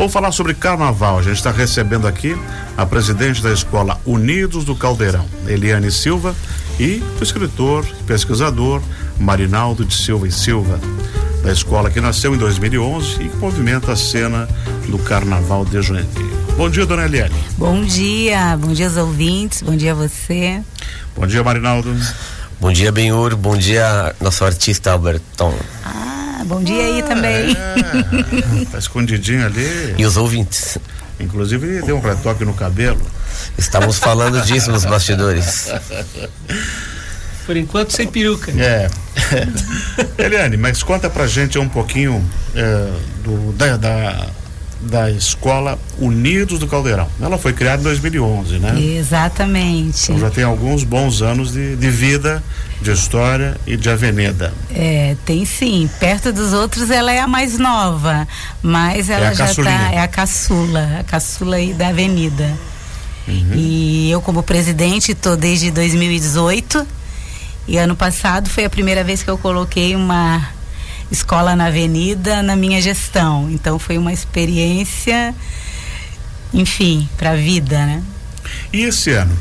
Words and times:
Vamos 0.00 0.14
falar 0.14 0.32
sobre 0.32 0.54
carnaval. 0.54 1.18
A 1.18 1.22
gente 1.22 1.36
está 1.36 1.50
recebendo 1.50 2.08
aqui 2.08 2.34
a 2.74 2.86
presidente 2.86 3.42
da 3.42 3.52
escola 3.52 4.00
Unidos 4.06 4.64
do 4.64 4.74
Caldeirão, 4.74 5.26
Eliane 5.46 5.92
Silva, 5.92 6.34
e 6.78 7.02
o 7.20 7.22
escritor 7.22 7.86
e 8.00 8.02
pesquisador 8.04 8.80
Marinaldo 9.18 9.84
de 9.84 9.94
Silva 9.94 10.26
e 10.26 10.32
Silva, 10.32 10.80
da 11.44 11.52
escola 11.52 11.90
que 11.90 12.00
nasceu 12.00 12.34
em 12.34 12.38
2011 12.38 13.22
e 13.22 13.28
que 13.28 13.36
movimenta 13.36 13.92
a 13.92 13.96
cena 13.96 14.48
do 14.88 14.98
Carnaval 15.00 15.66
de 15.66 15.82
Joinville. 15.82 16.32
Bom 16.56 16.70
dia, 16.70 16.86
dona 16.86 17.04
Eliane. 17.04 17.34
Bom 17.58 17.84
dia, 17.84 18.56
bom 18.56 18.72
dia 18.72 18.86
aos 18.86 18.96
ouvintes, 18.96 19.60
bom 19.60 19.76
dia 19.76 19.92
a 19.92 19.94
você. 19.94 20.62
Bom 21.14 21.26
dia, 21.26 21.44
Marinaldo. 21.44 21.94
Bom 22.58 22.72
dia, 22.72 22.90
Benhur, 22.90 23.36
bom 23.36 23.54
dia, 23.54 24.16
nosso 24.18 24.46
artista 24.46 24.92
Alberton. 24.92 25.54
Ah, 25.84 26.19
bom 26.44 26.62
dia 26.62 26.84
aí 26.84 27.02
também. 27.02 27.50
É, 27.50 28.64
tá 28.70 28.78
escondidinho 28.78 29.44
ali. 29.44 29.94
E 29.98 30.04
os 30.04 30.16
ouvintes. 30.16 30.78
Inclusive 31.18 31.82
deu 31.82 31.96
um 31.96 32.00
retoque 32.00 32.44
no 32.44 32.54
cabelo. 32.54 33.00
Estamos 33.58 33.98
falando 33.98 34.40
disso 34.42 34.70
nos 34.70 34.84
bastidores. 34.84 35.68
Por 37.44 37.56
enquanto 37.56 37.90
sem 37.92 38.06
peruca. 38.06 38.52
É. 38.52 38.88
Eliane, 40.16 40.56
mas 40.56 40.82
conta 40.82 41.10
pra 41.10 41.26
gente 41.26 41.58
um 41.58 41.68
pouquinho 41.68 42.24
é, 42.54 42.90
do, 43.24 43.52
da, 43.52 43.76
da, 43.76 44.26
da 44.80 45.10
escola 45.10 45.78
Unidos 45.98 46.58
do 46.58 46.66
Caldeirão. 46.66 47.06
Ela 47.20 47.36
foi 47.36 47.52
criada 47.52 47.80
em 47.80 47.84
2011, 47.84 48.58
né? 48.58 48.80
Exatamente. 48.80 50.04
Então 50.04 50.18
já 50.18 50.30
tem 50.30 50.42
alguns 50.44 50.84
bons 50.84 51.20
anos 51.22 51.52
de, 51.52 51.76
de 51.76 51.90
vida, 51.90 52.42
de 52.80 52.90
história 52.90 53.56
e 53.66 53.76
de 53.76 53.90
avenida. 53.90 54.52
É, 54.74 55.16
tem 55.24 55.44
sim. 55.44 55.88
Perto 56.00 56.32
dos 56.32 56.52
outros 56.52 56.90
ela 56.90 57.12
é 57.12 57.20
a 57.20 57.28
mais 57.28 57.58
nova, 57.58 58.26
mas 58.62 59.10
ela 59.10 59.26
É 59.26 59.34
já 59.34 59.46
caçulinha. 59.46 59.78
tá, 59.78 59.92
é 59.92 59.98
a 60.00 60.08
caçula, 60.08 60.98
a 61.00 61.04
caçula 61.04 61.56
aí 61.56 61.74
da 61.74 61.88
avenida. 61.88 62.50
Uhum. 63.28 63.52
E 63.54 64.10
eu 64.10 64.20
como 64.22 64.42
presidente 64.42 65.14
tô 65.14 65.36
desde 65.36 65.70
2018 65.70 66.86
e 67.68 67.76
ano 67.76 67.94
passado 67.94 68.48
foi 68.48 68.64
a 68.64 68.70
primeira 68.70 69.04
vez 69.04 69.22
que 69.22 69.30
eu 69.30 69.36
coloquei 69.36 69.94
uma 69.94 70.48
escola 71.10 71.56
na 71.56 71.66
avenida 71.66 72.42
na 72.42 72.56
minha 72.56 72.80
gestão. 72.80 73.50
Então 73.50 73.78
foi 73.78 73.98
uma 73.98 74.12
experiência, 74.12 75.34
enfim, 76.52 77.08
para 77.16 77.30
a 77.30 77.36
vida, 77.36 77.84
né? 77.86 78.02
E 78.72 78.82
esse 78.82 79.10
ano, 79.10 79.36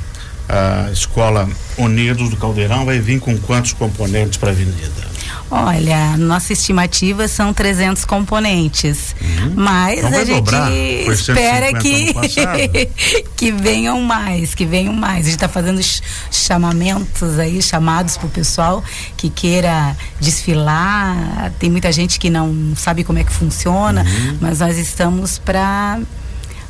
a 0.48 0.90
escola 0.92 1.48
Unidos 1.78 2.30
do 2.30 2.38
Caldeirão 2.38 2.86
vai 2.86 3.00
vir 3.00 3.20
com 3.20 3.38
quantos 3.38 3.74
componentes 3.74 4.38
para 4.38 4.50
a 4.50 4.52
avenida? 4.52 5.09
Olha, 5.52 6.16
nossa 6.18 6.54
estimativa 6.54 7.28
são 7.28 7.52
300 7.54 8.06
componentes, 8.06 9.16
mas 9.56 10.00
Então 10.00 10.20
a 10.20 10.24
gente 10.24 10.54
espera 11.12 11.68
150 11.72 11.80
que 11.80 12.90
que 13.36 13.52
venham 13.52 14.00
mais, 14.02 14.54
que 14.54 14.66
venham 14.66 14.94
mais. 14.94 15.22
A 15.22 15.30
gente 15.30 15.36
está 15.36 15.48
fazendo 15.50 15.82
ch- 15.82 16.02
chamamentos 16.32 17.40
aí, 17.40 17.62
chamados 17.62 18.16
para 18.18 18.28
o 18.28 18.30
pessoal 18.30 18.84
que 19.18 19.30
queira 19.30 19.96
desfilar. 20.20 21.52
Tem 21.58 21.70
muita 21.70 21.92
gente 21.92 22.20
que 22.20 22.30
não 22.30 22.74
sabe 22.76 23.04
como 23.04 23.18
é 23.20 23.24
que 23.24 23.32
funciona, 23.32 24.04
Uhum. 24.04 24.38
mas 24.42 24.60
nós 24.60 24.78
estamos 24.78 25.40
para 25.40 26.00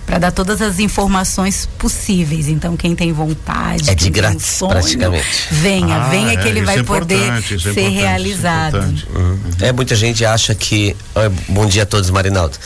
para 0.10 0.18
dar 0.18 0.32
todas 0.32 0.60
as 0.60 0.80
informações 0.80 1.70
possíveis. 1.78 2.48
Então, 2.48 2.76
quem 2.76 2.96
tem 2.96 3.14
vontade, 3.14 3.88
É 3.92 3.94
de 3.94 4.06
quem 4.06 4.12
tem 4.12 4.22
um 4.22 4.26
grátis, 4.26 4.44
sonho, 4.48 4.72
praticamente. 4.72 5.28
venha, 5.52 5.96
Ah, 5.98 6.10
venha 6.10 6.34
é, 6.34 6.38
que 6.38 6.48
ele 6.48 6.62
isso 6.62 6.66
vai 6.66 6.80
é 6.80 6.84
poder 6.84 7.32
é 7.32 7.42
ser 7.60 7.80
é 7.80 7.90
realizado. 7.90 8.78
importante. 8.78 9.08
É, 9.62 9.72
muita 9.72 9.96
gente 9.96 10.26
acha 10.26 10.56
que. 10.56 10.96
Bom 11.48 11.68
dia 11.68 11.84
a 11.84 11.86
todos, 11.86 12.10
Marinaldo. 12.10 12.58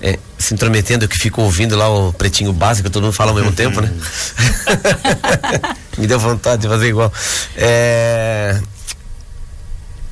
É, 0.00 0.16
se 0.38 0.54
intrometendo 0.54 1.08
que 1.08 1.18
fico 1.18 1.42
ouvindo 1.42 1.76
lá 1.76 1.88
o 1.88 2.12
pretinho 2.12 2.52
básico, 2.52 2.88
todo 2.88 3.02
mundo 3.02 3.12
fala 3.12 3.32
ao 3.32 3.36
mesmo 3.36 3.50
tempo, 3.50 3.80
né? 3.80 3.90
Me 5.98 6.06
deu 6.06 6.20
vontade 6.20 6.62
de 6.62 6.68
fazer 6.68 6.86
igual. 6.88 7.12
É, 7.56 8.60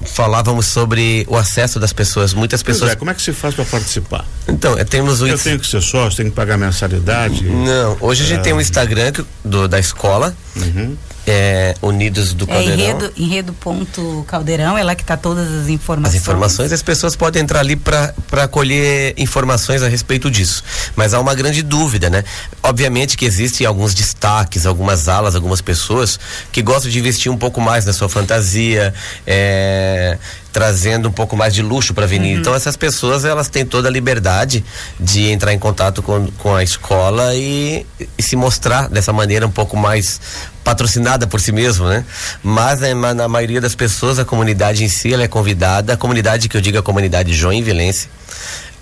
falávamos 0.05 0.67
sobre 0.67 1.25
o 1.29 1.37
acesso 1.37 1.79
das 1.79 1.93
pessoas. 1.93 2.33
Muitas 2.35 2.63
pessoas. 2.63 2.93
é, 2.93 2.97
como 2.97 3.11
é 3.11 3.15
que 3.15 3.23
se 3.23 3.33
faz 3.33 3.55
para 3.55 3.65
participar? 3.65 4.25
Então, 4.49 4.79
é, 4.79 4.85
temos 4.85 5.21
o 5.21 5.27
Eu 5.27 5.39
tenho 5.39 5.59
que 5.59 5.67
ser 5.67 5.81
sócio, 5.83 6.17
tenho 6.17 6.31
que 6.31 6.37
pagar 6.37 6.57
mensalidade. 6.57 7.45
Não, 7.45 7.97
hoje 8.01 8.23
a 8.25 8.27
gente 8.27 8.41
É. 8.41 8.43
tem 8.43 8.53
um 8.53 8.61
Instagram 8.61 9.13
que- 9.13 9.25
do, 9.45 9.69
da 9.69 9.79
escola, 9.79 10.35
Uhum. 10.57 10.97
É, 11.27 11.75
Unidos 11.83 12.33
do 12.33 12.45
É 12.45 12.49
Caldeirão. 12.49 12.75
enredo, 12.75 13.13
enredo 13.17 13.53
ponto 13.53 14.25
caldeirão, 14.27 14.77
é 14.77 14.83
lá 14.83 14.95
que 14.95 15.05
tá 15.05 15.17
todas 15.17 15.49
as 15.53 15.69
informações. 15.69 16.17
As 16.17 16.21
informações, 16.21 16.73
as 16.73 16.83
pessoas 16.83 17.17
podem 17.17 17.43
entrar 17.43 17.61
ali 17.61 17.77
para 17.77 18.49
colher 18.51 19.15
informações 19.17 19.83
a 19.83 19.89
respeito 19.89 20.31
disso. 20.31 20.63
Mas 20.97 21.15
há 21.15 21.21
uma 21.21 21.35
grande 21.35 21.63
dúvida, 21.63 22.11
né? 22.11 22.25
Obviamente 22.63 23.17
que 23.17 23.25
existem 23.25 23.67
alguns 23.67 23.95
destaques, 23.95 24.67
algumas 24.67 25.09
alas, 25.09 25.35
algumas 25.35 25.61
pessoas 25.61 26.19
que 26.53 26.63
gostam 26.63 26.91
de 26.91 26.99
investir 26.99 27.31
um 27.31 27.37
pouco 27.37 27.61
mais 27.61 27.85
na 27.85 27.93
sua 27.93 28.09
fantasia, 28.09 28.93
é, 29.27 30.19
trazendo 30.53 31.09
um 31.09 31.13
pouco 31.13 31.37
mais 31.37 31.55
de 31.55 31.63
luxo 31.63 31.95
para 31.95 32.05
a 32.05 32.07
avenida. 32.07 32.41
Então 32.41 32.55
essas 32.55 32.77
pessoas 32.77 33.25
elas 33.25 33.49
têm 33.49 33.65
toda 33.65 33.89
a 33.89 33.91
liberdade 33.91 34.65
de 34.99 35.31
entrar 35.31 35.53
em 35.53 35.59
contato 35.59 36.03
com, 36.03 36.27
com 36.39 36.55
a 36.55 36.63
escola 36.63 37.35
e, 37.35 37.87
e 38.19 38.23
se 38.23 38.37
mostrar 38.37 38.89
dessa 38.89 39.13
maneira 39.13 39.47
um 39.47 39.51
pouco 39.51 39.77
mais 39.77 40.21
patrocinada 40.63 41.27
por 41.27 41.41
si 41.41 41.53
mesmo, 41.53 41.89
né? 41.89 42.05
Mas 42.43 42.81
né, 42.81 42.95
na 42.95 43.29
maioria 43.29 43.61
das 43.61 43.75
pessoas 43.75 44.19
a 44.19 44.25
comunidade 44.25 44.85
em 44.85 44.89
si 44.89 45.13
ela 45.13 45.23
é 45.23 45.29
convidada, 45.29 45.95
a 45.95 45.97
comunidade 45.97 46.49
que 46.49 46.57
eu 46.57 46.61
digo 46.61 46.77
é 46.77 46.81
a 46.81 46.83
comunidade 46.83 47.33
joinvilense, 47.33 48.09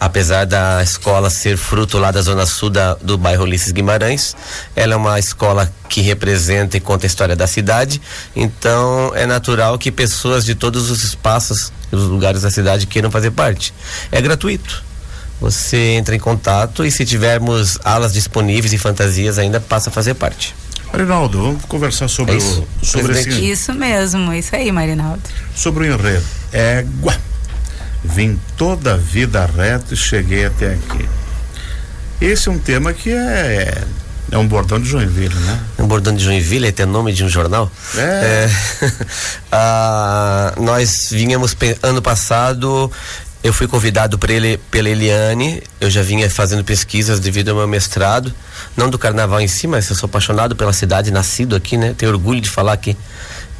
apesar 0.01 0.45
da 0.47 0.83
escola 0.83 1.29
ser 1.31 1.57
fruto 1.57 1.99
lá 1.99 2.11
da 2.11 2.21
zona 2.23 2.47
sul 2.47 2.71
da, 2.71 2.95
do 2.95 3.19
bairro 3.19 3.45
Ulisses 3.45 3.73
Guimarães, 3.73 4.37
ela 4.77 4.95
é 4.95 4.97
uma 4.97 5.19
escola 5.19 5.73
que 5.89 6.01
representa 6.01 6.77
e 6.77 6.81
conta 6.81 7.07
a 7.07 7.09
história 7.09 7.35
da 7.35 7.47
cidade, 7.47 8.01
então 8.37 9.13
é 9.15 9.27
natural 9.27 9.79
que 9.79 9.91
pessoas 9.91 10.45
de 10.45 10.55
todos 10.55 10.91
os 10.91 11.03
espaços 11.03 11.73
e 11.93 11.97
os 11.97 12.03
lugares 12.05 12.43
da 12.43 12.51
cidade 12.51 12.87
queiram 12.87 13.11
fazer 13.11 13.31
parte. 13.31 13.73
É 14.13 14.21
gratuito. 14.21 14.85
Você 15.41 15.77
entra 15.97 16.17
em 16.17 16.19
contato 16.19 16.85
e 16.85 16.91
se 16.91 17.05
tivermos 17.05 17.79
alas 17.85 18.13
disponíveis 18.13 18.73
e 18.73 18.79
fantasias 18.79 19.39
ainda 19.39 19.61
passa 19.61 19.89
a 19.89 19.93
fazer 19.93 20.15
parte. 20.15 20.55
Marinaldo, 20.93 21.39
vamos 21.43 21.65
conversar 21.67 22.09
sobre, 22.09 22.35
É 22.35 22.39
isso. 22.39 22.67
o, 22.83 22.87
sobre, 22.87 23.13
Presidente. 23.13 23.37
esse, 23.43 23.51
Isso 23.53 23.75
mesmo, 23.75 24.33
isso 24.33 24.57
aí, 24.57 24.73
Marinaldo. 24.73 25.23
sobre 25.55 25.85
o 25.87 25.93
enredo. 25.95 26.25
Égua. 26.53 27.15
Vim 28.05 28.41
toda 28.57 28.95
a 28.95 28.97
vida 28.97 29.45
reto 29.47 29.95
e 29.95 29.97
cheguei 29.97 30.47
até 30.47 30.75
aqui. 30.75 31.09
Esse 32.21 32.49
é 32.49 32.53
um 32.53 32.59
tema 32.59 32.93
que 32.93 33.11
é, 33.11 33.85
é 34.31 34.39
um 34.39 34.47
bordão 34.47 34.81
de 34.81 34.89
Joinville, 34.89 35.35
né? 35.35 35.61
Um 35.79 35.87
bordão 35.87 36.15
de 36.15 36.23
Joinville, 36.25 36.67
é 36.67 36.71
até 36.71 36.85
nome 36.85 37.13
de 37.13 37.25
um 37.25 37.29
jornal. 37.29 37.71
É. 37.97 38.49
Ah, 39.51 40.53
nós 40.59 41.09
vínhamos 41.11 41.55
pe- 41.55 41.77
ano 41.83 42.03
passado. 42.03 42.91
Eu 43.43 43.53
fui 43.53 43.67
convidado 43.69 44.19
por 44.19 44.29
ele, 44.31 44.59
pela 44.71 44.89
Eliane. 44.91 45.63
Eu 45.81 45.89
já 45.89 46.03
vinha 46.03 46.29
fazendo 46.29 46.65
pesquisas 46.65 47.21
devido 47.21 47.51
ao 47.51 47.57
meu 47.57 47.69
mestrado, 47.69 48.35
não 48.77 48.91
do 48.91 48.99
carnaval 48.99 49.41
em 49.41 49.49
si, 49.49 49.67
mas 49.67 49.89
eu 49.89 49.97
sou 49.97 50.07
apaixonado 50.09 50.57
pela 50.57 50.73
cidade, 50.73 51.11
nascido 51.11 51.55
aqui, 51.57 51.77
né? 51.77 51.95
Tenho 51.97 52.11
orgulho 52.13 52.41
de 52.41 52.51
falar 52.51 52.77
que 52.77 52.97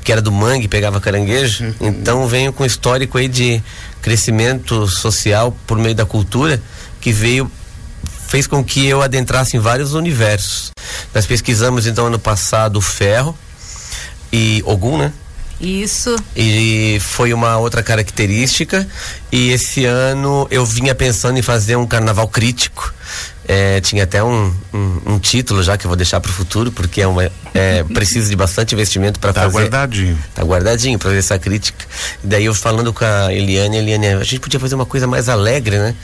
que 0.05 0.13
era 0.13 0.23
do 0.23 0.33
mangue, 0.33 0.69
pegava 0.69 1.01
caranguejo. 1.01 1.75
Então 1.81 2.27
venho 2.27 2.53
com 2.53 2.63
um 2.63 2.67
histórico 2.67 3.19
aí 3.19 3.29
de 3.29 3.63
crescimento 4.01 4.87
social 4.87 5.57
por 5.67 5.79
meio 5.79 5.95
da 5.95 6.07
cultura 6.07 6.61
que 7.01 7.13
veio 7.13 7.51
fez 8.29 8.47
com 8.47 8.63
que 8.63 8.87
eu 8.87 9.03
adentrasse 9.03 9.57
em 9.57 9.61
vários 9.61 9.95
universos. 9.95 10.71
Nós 11.15 11.27
pesquisamos 11.27 11.87
então 11.87 12.07
ano 12.07 12.19
passado 12.19 12.77
o 12.77 12.81
ferro 12.81 13.37
e 14.33 14.63
Ogum, 14.67 14.99
né? 14.99 15.13
Isso. 15.61 16.15
E 16.37 16.99
foi 17.01 17.33
uma 17.33 17.57
outra 17.57 17.83
característica. 17.83 18.87
E 19.33 19.51
esse 19.51 19.85
ano 19.85 20.47
eu 20.51 20.65
vinha 20.65 20.95
pensando 20.95 21.39
em 21.39 21.43
fazer 21.43 21.77
um 21.77 21.87
carnaval 21.87 22.29
crítico. 22.29 22.95
É, 23.51 23.81
tinha 23.81 24.05
até 24.05 24.23
um, 24.23 24.53
um, 24.75 25.01
um 25.15 25.19
título 25.19 25.63
já 25.63 25.79
que 25.79 25.87
eu 25.87 25.89
vou 25.89 25.97
deixar 25.97 26.21
para 26.21 26.29
o 26.31 26.35
futuro, 26.35 26.71
porque 26.71 27.01
é 27.01 27.07
uma, 27.07 27.33
é, 27.55 27.83
precisa 27.83 28.29
de 28.29 28.37
bastante 28.37 28.75
investimento 28.75 29.19
para 29.19 29.33
Tá 29.33 29.45
fazer. 29.45 29.57
guardadinho. 29.61 30.19
Tá 30.35 30.43
guardadinho 30.45 30.99
pra 30.99 31.09
ver 31.11 31.19
essa 31.19 31.39
crítica. 31.39 31.83
E 32.23 32.27
daí 32.27 32.45
eu 32.45 32.55
falando 32.55 32.93
com 32.93 33.03
a 33.07 33.33
Eliane, 33.33 33.79
a 33.79 33.81
Eliane, 33.81 34.07
a 34.09 34.23
gente 34.23 34.41
podia 34.41 34.61
fazer 34.61 34.75
uma 34.75 34.85
coisa 34.85 35.07
mais 35.07 35.31
alegre, 35.31 35.79
né? 35.79 35.95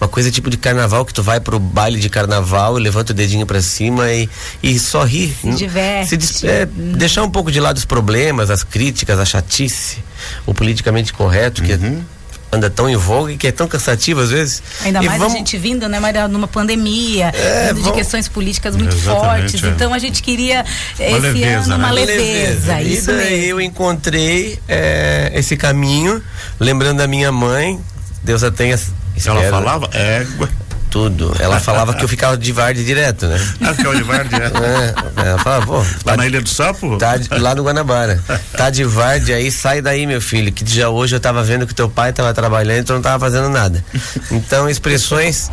Uma 0.00 0.08
coisa 0.08 0.30
tipo 0.30 0.48
de 0.48 0.56
carnaval, 0.56 1.04
que 1.04 1.12
tu 1.12 1.22
vai 1.22 1.40
pro 1.40 1.58
baile 1.58 2.00
de 2.00 2.08
carnaval 2.08 2.78
e 2.78 2.82
levanta 2.82 3.12
o 3.12 3.14
dedinho 3.14 3.44
pra 3.44 3.60
cima 3.60 4.10
e, 4.10 4.26
e 4.62 4.78
só 4.78 5.04
ri. 5.04 5.36
Se 5.42 5.50
diverte. 5.50 6.26
Se 6.26 6.46
é, 6.48 6.64
deixar 6.66 7.22
um 7.22 7.30
pouco 7.30 7.52
de 7.52 7.60
lado 7.60 7.76
os 7.76 7.84
problemas, 7.84 8.48
as 8.48 8.64
críticas, 8.64 9.18
a 9.18 9.26
chatice, 9.26 9.98
o 10.46 10.54
politicamente 10.54 11.12
correto, 11.12 11.62
que 11.62 11.78
anda 12.54 12.70
tão 12.70 12.88
em 12.88 12.96
voga 12.96 13.32
e 13.32 13.36
que 13.36 13.46
é 13.46 13.52
tão 13.52 13.66
cansativo 13.68 14.20
às 14.20 14.30
vezes. 14.30 14.62
Ainda 14.84 15.02
E 15.02 15.06
mais 15.06 15.18
vamos- 15.18 15.34
a 15.34 15.36
gente 15.38 15.56
vindo, 15.58 15.88
né, 15.88 15.98
Maria, 16.00 16.26
numa 16.28 16.46
pandemia, 16.48 17.32
É, 17.34 17.66
vindo 17.68 17.76
de 17.76 17.80
vamos- 17.82 17.96
questões 17.96 18.28
políticas 18.28 18.76
muito 18.76 18.94
Exatamente, 18.94 19.50
fortes. 19.52 19.64
é. 19.64 19.68
Então 19.68 19.92
a 19.92 19.98
gente 19.98 20.22
queria 20.22 20.64
Uma 20.98 21.06
esse 21.08 21.20
leveza, 21.20 21.74
ano 21.74 21.76
uma 21.84 21.88
né? 21.88 21.92
leveza. 21.94 22.80
E 22.80 22.94
Isso 22.94 23.06
daí 23.12 23.30
mesmo. 23.40 23.44
eu 23.50 23.60
encontrei 23.60 24.58
é, 24.68 25.30
esse 25.34 25.56
caminho, 25.56 26.22
lembrando 26.58 26.98
da 26.98 27.06
minha 27.06 27.30
mãe, 27.32 27.78
Deus 28.22 28.42
a 28.42 28.50
tenha. 28.50 28.78
Ela 29.26 29.42
falava 29.50 29.88
égua. 29.92 30.48
Tudo. 30.94 31.34
Ela 31.40 31.58
falava 31.58 31.92
que 31.92 32.04
eu 32.04 32.08
ficava 32.08 32.36
de 32.36 32.52
varde 32.52 32.84
direto, 32.84 33.26
né? 33.26 33.36
Ah, 33.60 33.74
ficava 33.74 33.96
de 33.96 34.04
varde, 34.04 34.32
é. 34.36 35.24
é. 35.24 35.28
Ela 35.28 35.38
falava, 35.38 35.66
pô. 35.66 35.84
Lá 36.04 36.16
na 36.16 36.24
Ilha 36.24 36.40
do 36.40 36.48
Sapo? 36.48 36.98
Tá 36.98 37.16
de, 37.16 37.28
lá 37.36 37.52
no 37.52 37.64
Guanabara. 37.64 38.22
Tá 38.56 38.70
de 38.70 38.84
varde 38.84 39.32
aí, 39.32 39.50
sai 39.50 39.82
daí, 39.82 40.06
meu 40.06 40.20
filho, 40.20 40.52
que 40.52 40.64
já 40.72 40.88
hoje 40.88 41.16
eu 41.16 41.18
tava 41.18 41.42
vendo 41.42 41.66
que 41.66 41.74
teu 41.74 41.88
pai 41.88 42.12
tava 42.12 42.32
trabalhando 42.32 42.82
e 42.82 42.84
tu 42.84 42.92
não 42.92 43.02
tava 43.02 43.18
fazendo 43.18 43.48
nada. 43.48 43.84
Então, 44.30 44.70
expressões 44.70 45.50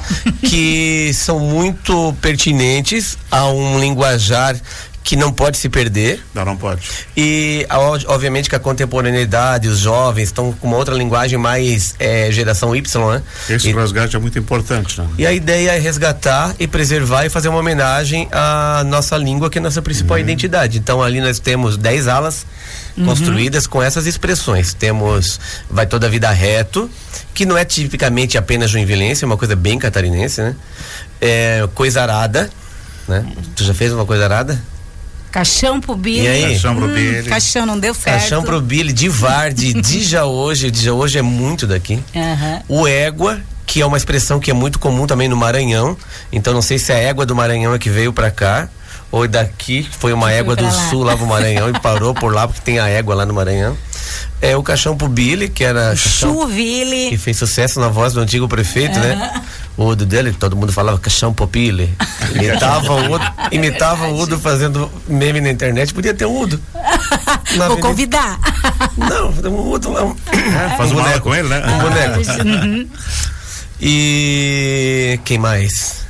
que 0.47 1.11
são 1.15 1.39
muito 1.39 2.15
pertinentes 2.21 3.17
a 3.31 3.47
um 3.47 3.79
linguajar 3.79 4.55
que 5.03 5.15
não 5.15 5.31
pode 5.31 5.57
se 5.57 5.67
perder. 5.67 6.23
Não, 6.33 6.45
não 6.45 6.55
pode. 6.55 6.81
E 7.17 7.65
obviamente 8.07 8.49
que 8.49 8.55
a 8.55 8.59
contemporaneidade, 8.59 9.67
os 9.67 9.79
jovens 9.79 10.25
estão 10.25 10.51
com 10.53 10.67
uma 10.67 10.77
outra 10.77 10.95
linguagem 10.95 11.37
mais 11.37 11.95
é, 11.99 12.31
geração 12.31 12.75
Y, 12.75 13.11
né? 13.11 13.21
Esse 13.49 13.69
e, 13.69 13.73
resgate 13.73 14.15
é 14.15 14.19
muito 14.19 14.37
importante, 14.37 15.01
né? 15.01 15.07
E 15.17 15.25
a 15.25 15.33
ideia 15.33 15.71
é 15.71 15.79
resgatar 15.79 16.55
e 16.59 16.67
preservar 16.67 17.25
e 17.25 17.29
fazer 17.29 17.49
uma 17.49 17.59
homenagem 17.59 18.27
à 18.31 18.83
nossa 18.85 19.17
língua, 19.17 19.49
que 19.49 19.57
é 19.57 19.61
a 19.61 19.63
nossa 19.63 19.81
principal 19.81 20.17
uhum. 20.17 20.23
identidade. 20.23 20.77
Então 20.77 21.01
ali 21.01 21.19
nós 21.19 21.39
temos 21.39 21.77
10 21.77 22.07
alas 22.07 22.45
uhum. 22.95 23.05
construídas 23.05 23.65
com 23.65 23.81
essas 23.81 24.05
expressões. 24.05 24.73
Temos 24.73 25.39
Vai 25.69 25.87
Toda 25.87 26.07
a 26.07 26.09
Vida 26.09 26.29
Reto, 26.29 26.89
que 27.33 27.45
não 27.45 27.57
é 27.57 27.65
tipicamente 27.65 28.37
apenas 28.37 28.69
joinvilense, 28.69 29.23
é 29.23 29.27
uma 29.27 29.37
coisa 29.37 29.55
bem 29.55 29.79
catarinense, 29.79 30.41
né? 30.41 30.55
É, 31.19 31.67
coisa 31.73 32.01
arada, 32.01 32.49
né? 33.07 33.25
Tu 33.55 33.63
já 33.63 33.73
fez 33.73 33.91
uma 33.91 34.05
coisa 34.05 34.23
arada? 34.25 34.61
Caixão 35.31 35.79
pro 35.79 35.95
Billy. 35.95 36.25
E 36.25 36.27
aí? 36.27 36.41
Caixão 36.43 36.75
pro 36.75 36.85
hum, 36.85 36.93
Billy. 36.93 37.29
Caixão 37.29 37.65
não 37.65 37.79
deu 37.79 37.93
certo. 37.93 38.19
Caixão 38.19 38.43
pro 38.43 38.61
Billy, 38.61 38.91
de 38.91 39.07
Varde, 39.07 39.73
de 39.81 40.03
já 40.03 40.25
hoje, 40.25 40.69
de 40.69 40.83
já 40.85 40.93
hoje 40.93 41.17
é 41.17 41.21
muito 41.21 41.65
daqui. 41.65 42.03
Uhum. 42.13 42.81
O 42.81 42.87
égua, 42.87 43.39
que 43.65 43.81
é 43.81 43.85
uma 43.85 43.97
expressão 43.97 44.39
que 44.39 44.51
é 44.51 44.53
muito 44.53 44.77
comum 44.77 45.07
também 45.07 45.29
no 45.29 45.37
Maranhão. 45.37 45.97
Então 46.31 46.53
não 46.53 46.61
sei 46.61 46.77
se 46.77 46.91
a 46.91 46.97
égua 46.97 47.25
do 47.25 47.35
Maranhão 47.35 47.73
é 47.73 47.79
que 47.79 47.89
veio 47.89 48.11
para 48.11 48.29
cá 48.29 48.67
ou 49.11 49.27
daqui, 49.27 49.87
foi 49.99 50.13
uma 50.13 50.31
égua 50.31 50.55
do 50.55 50.63
lá. 50.63 50.71
sul 50.71 51.03
lá 51.03 51.17
pro 51.17 51.27
Maranhão 51.27 51.69
e 51.69 51.79
parou 51.79 52.13
por 52.13 52.33
lá 52.33 52.47
porque 52.47 52.61
tem 52.61 52.79
a 52.79 52.87
égua 52.87 53.13
lá 53.13 53.25
no 53.25 53.33
Maranhão. 53.33 53.77
É 54.41 54.57
o 54.57 54.63
Caixão 54.63 54.97
pro 54.97 55.07
Billy, 55.07 55.49
que 55.49 55.63
era. 55.63 55.95
Chuville. 55.95 57.09
Que 57.09 57.17
fez 57.17 57.37
sucesso 57.37 57.79
na 57.79 57.89
voz 57.89 58.13
do 58.13 58.19
antigo 58.19 58.47
prefeito, 58.47 58.95
uhum. 58.95 59.01
né? 59.01 59.41
O 59.77 59.85
Udo 59.85 60.05
dele, 60.05 60.33
todo 60.33 60.55
mundo 60.55 60.71
falava 60.71 60.97
Caixão 60.99 61.33
pro 61.33 61.47
Billy. 61.47 61.89
Imitava 62.33 62.93
o 62.93 63.13
Udo, 63.13 63.25
imitava 63.51 64.07
o 64.07 64.19
Udo 64.19 64.39
fazendo 64.39 64.91
meme 65.07 65.41
na 65.41 65.51
internet. 65.51 65.93
Podia 65.93 66.13
ter 66.13 66.25
um 66.25 66.39
Udo. 66.39 66.61
Vou 67.67 67.77
convidar. 67.77 68.39
Não, 68.97 69.29
um 69.49 69.71
Udo 69.71 69.91
lá. 69.91 70.03
Um, 70.05 70.15
é, 70.31 70.77
faz 70.77 70.91
um 70.91 70.95
boneco 70.95 71.21
com 71.21 71.35
ele, 71.35 71.47
né? 71.47 71.63
Um 71.65 71.79
boneco. 71.79 72.47
Uhum. 72.47 72.87
E 73.79 75.19
quem 75.25 75.37
mais? 75.37 76.00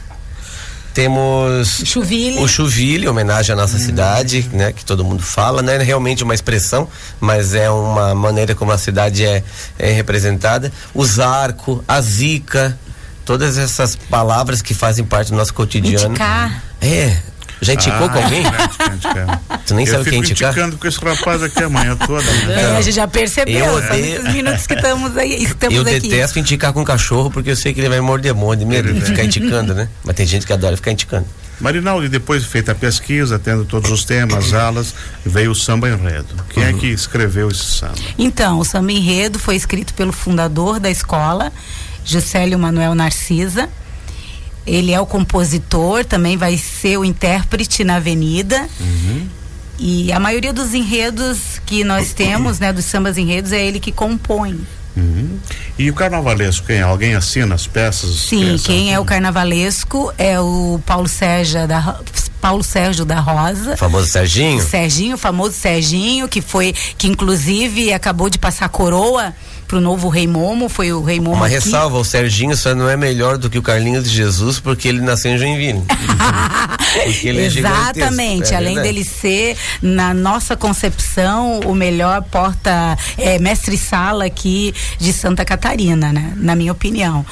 Temos 0.94 1.84
Chuville. 1.86 2.40
o 2.40 2.48
Chuville, 2.48 3.08
homenagem 3.08 3.54
à 3.54 3.56
nossa 3.56 3.78
hum. 3.78 3.80
cidade, 3.80 4.50
né? 4.52 4.74
Que 4.74 4.84
todo 4.84 5.04
mundo 5.04 5.24
fala, 5.24 5.62
não 5.62 5.72
é 5.72 5.78
realmente 5.82 6.24
uma 6.24 6.34
expressão, 6.34 6.88
mas 7.20 7.54
é 7.54 7.70
uma 7.70 8.14
maneira 8.14 8.54
como 8.54 8.72
a 8.72 8.78
cidade 8.78 9.26
é, 9.26 9.44
é 9.80 9.92
representada. 9.92 10.72
O 10.94 11.06
Zarco, 11.06 11.84
a 11.88 12.02
Zica, 12.02 12.78
todas 13.24 13.58
essas 13.58 13.96
palavras 13.96 14.62
que 14.62 14.74
fazem 14.74 15.06
parte 15.06 15.32
do 15.32 15.38
nosso 15.38 15.54
cotidiano. 15.54 16.10
Indicar. 16.10 16.64
É, 16.82 17.18
já 17.62 17.74
indicou 17.74 18.08
ah, 18.08 18.10
com 18.10 18.20
alguém? 18.20 18.44
tu 19.66 19.76
nem 19.76 19.86
eu 19.86 19.94
sabe 19.94 20.10
quem 20.10 20.20
indicar? 20.20 20.50
Eu 20.50 20.52
indicando 20.52 20.78
com 20.78 20.88
esse 20.88 21.00
rapaz 21.00 21.44
aqui 21.44 21.64
amanhã 21.64 21.96
toda. 21.96 22.24
Né? 22.24 22.62
É, 22.62 22.78
a 22.78 22.82
gente 22.82 22.96
já 22.96 23.08
percebeu, 23.08 23.66
eu 23.66 23.82
são 23.84 23.96
esses 23.96 24.34
minutos 24.34 24.66
que 24.66 24.74
estamos 24.74 25.16
aí. 25.16 25.44
Estamos 25.44 25.76
eu 25.76 25.82
aqui. 25.84 26.00
detesto 26.00 26.40
indicar 26.40 26.74
com 26.74 26.84
cachorro 26.84 27.30
porque 27.30 27.52
eu 27.52 27.56
sei 27.56 27.74
que 27.74 27.80
ele 27.80 27.90
vai 27.90 28.02
morder 28.02 28.34
monte, 28.34 28.66
medo 28.66 28.92
de 28.92 29.02
ficar 29.02 29.24
indicando, 29.24 29.76
né? 29.76 29.88
Mas 30.04 30.16
tem 30.16 30.26
gente 30.26 30.46
que 30.46 30.54
adora 30.54 30.76
ficar 30.76 30.92
indicando. 30.92 31.28
Marinaldo, 31.62 32.10
depois 32.10 32.42
de 32.42 32.50
feita 32.50 32.72
a 32.72 32.76
pesquisa, 32.76 33.38
tendo 33.38 33.64
todos 33.64 33.92
os 33.92 34.04
temas, 34.04 34.52
alas, 34.56 34.96
veio 35.24 35.52
o 35.52 35.56
samba 35.56 35.88
enredo. 35.90 36.36
Quem 36.50 36.64
uhum. 36.64 36.70
é 36.70 36.74
que 36.74 36.88
escreveu 36.88 37.50
esse 37.50 37.64
samba? 37.64 37.94
Então, 38.18 38.58
o 38.58 38.66
samba 38.66 38.92
enredo 38.92 39.38
foi 39.38 39.56
escrito 39.56 39.94
pelo 39.94 40.12
fundador 40.12 40.80
da 40.80 40.90
escola, 40.90 41.54
Juscelio 42.04 42.58
Manuel 42.58 42.96
Narcisa, 42.96 43.70
ele 44.66 44.92
é 44.92 45.00
o 45.00 45.06
compositor, 45.06 46.06
também 46.06 46.38
vai 46.38 46.58
ser 46.58 46.98
o 46.98 47.06
intérprete 47.06 47.84
na 47.84 47.96
Avenida. 47.96 48.68
Uhum. 48.80 49.28
E 49.80 50.12
a 50.12 50.20
maioria 50.20 50.54
dos 50.54 50.74
enredos 50.74 51.60
que 51.66 51.84
nós 51.84 52.14
temos, 52.16 52.60
né, 52.60 52.72
dos 52.72 52.86
sambas 52.86 53.18
enredos, 53.18 53.52
é 53.52 53.66
ele 53.66 53.80
que 53.80 53.92
compõe. 53.92 54.60
Uhum. 54.96 55.40
E 55.80 55.90
o 55.90 55.94
carnavalesco, 55.94 56.68
quem? 56.68 56.82
Alguém 56.82 57.16
assina 57.16 57.56
as 57.56 57.66
peças? 57.66 58.14
Sim, 58.16 58.58
quem 58.64 58.94
é 58.94 59.00
o 59.00 59.06
carnavalesco 59.06 60.14
é 60.18 60.40
o 60.40 60.80
Paulo 60.86 61.08
Sérgio 61.08 61.66
da 61.66 62.00
Paulo 62.42 62.64
Sérgio 62.64 63.06
da 63.06 63.20
Rosa. 63.20 63.78
Famoso 63.78 64.08
Serginho. 64.08 64.62
Serginho, 64.62 65.18
famoso 65.18 65.54
Serginho, 65.54 66.28
que 66.28 66.42
foi 66.42 66.74
que 66.98 67.08
inclusive 67.08 67.94
acabou 67.94 68.30
de 68.30 68.40
passar 68.40 68.68
coroa 68.68 69.34
pro 69.68 69.80
novo 69.80 70.10
Rei 70.10 70.28
Momo, 70.28 70.70
foi 70.70 70.92
o 70.92 71.04
Rei 71.04 71.20
Momo. 71.20 71.38
Uma 71.38 71.46
aqui. 71.46 71.56
ressalva, 71.56 71.98
o 71.98 72.04
Serginho 72.04 72.56
só 72.56 72.76
não 72.76 72.90
é 72.90 72.98
melhor 72.98 73.38
do 73.38 73.50
que 73.50 73.58
o 73.58 73.62
Carlinhos 73.62 74.04
de 74.04 74.16
Jesus 74.16 74.60
porque 74.60 74.88
ele 74.88 75.02
nasceu 75.02 75.32
em 75.32 75.38
Joinville. 75.38 75.84
é 76.96 77.46
Exatamente, 77.46 78.54
é 78.54 78.58
além 78.58 78.82
dele 78.82 79.04
ser, 79.04 79.58
na 79.82 80.14
nossa 80.14 80.56
concepção, 80.56 81.62
o 81.62 81.74
melhor 81.74 82.22
porta 82.24 82.98
é, 83.18 83.40
mestre-sala 83.40 84.26
aqui 84.26 84.74
de 85.00 85.14
Santa 85.14 85.46
Catarina, 85.46 86.12
né? 86.12 86.34
Na 86.36 86.56
minha 86.56 86.72
opinião. 86.72 87.26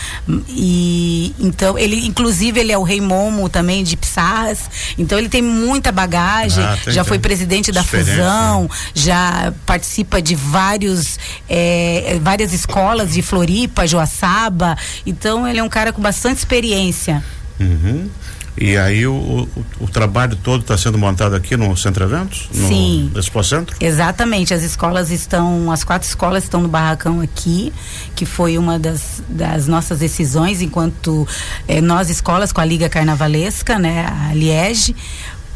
E 0.50 1.34
então 1.40 1.78
ele, 1.78 2.06
inclusive, 2.06 2.60
ele 2.60 2.72
é 2.72 2.78
o 2.78 2.84
Rei 2.84 3.02
Momo 3.02 3.50
também 3.50 3.84
de 3.84 3.98
Pissarras, 3.98 4.60
então 4.98 5.18
ele 5.18 5.30
tem 5.30 5.42
muita 5.42 5.92
bagagem, 5.92 6.64
ah, 6.64 6.78
tem, 6.84 6.94
já 6.94 7.04
foi 7.04 7.20
presidente 7.20 7.72
da 7.72 7.84
Fusão, 7.84 8.70
já 8.94 9.54
participa 9.66 10.22
de 10.22 10.36
vários 10.36 11.20
é, 11.50 12.18
várias 12.30 12.54
escolas 12.54 13.14
de 13.14 13.24
Floripa, 13.24 13.88
Joaçaba. 13.88 14.78
Então 15.04 15.48
ele 15.48 15.58
é 15.58 15.64
um 15.64 15.70
cara 15.70 15.92
com 15.92 16.00
bastante 16.00 16.38
experiência. 16.38 17.24
Uhum. 17.60 18.08
E 18.56 18.78
aí 18.78 19.08
o, 19.08 19.14
o, 19.14 19.66
o 19.86 19.88
trabalho 19.88 20.36
todo 20.36 20.62
está 20.62 20.78
sendo 20.78 20.96
montado 20.98 21.36
aqui 21.36 21.58
no 21.58 21.76
Centro 21.76 22.04
Eventos? 22.04 22.48
No 22.54 22.68
Sim. 22.68 23.12
Expo 23.16 23.44
Centro? 23.44 23.76
Exatamente. 23.80 24.54
As 24.54 24.62
escolas 24.62 25.10
estão, 25.10 25.72
as 25.72 25.84
quatro 25.84 26.08
escolas 26.08 26.44
estão 26.44 26.62
no 26.62 26.68
barracão 26.68 27.20
aqui, 27.20 27.74
que 28.16 28.28
foi 28.28 28.60
uma 28.60 28.78
das, 28.78 29.24
das 29.28 29.66
nossas 29.66 29.98
decisões 29.98 30.62
enquanto 30.62 31.28
eh, 31.68 31.81
nós 31.81 32.12
escolas 32.12 32.52
com 32.52 32.62
a 32.62 32.66
Liga 32.66 32.90
Carnavalesca, 32.90 33.80
né, 33.80 34.06
a 34.06 34.34
Liege, 34.36 34.95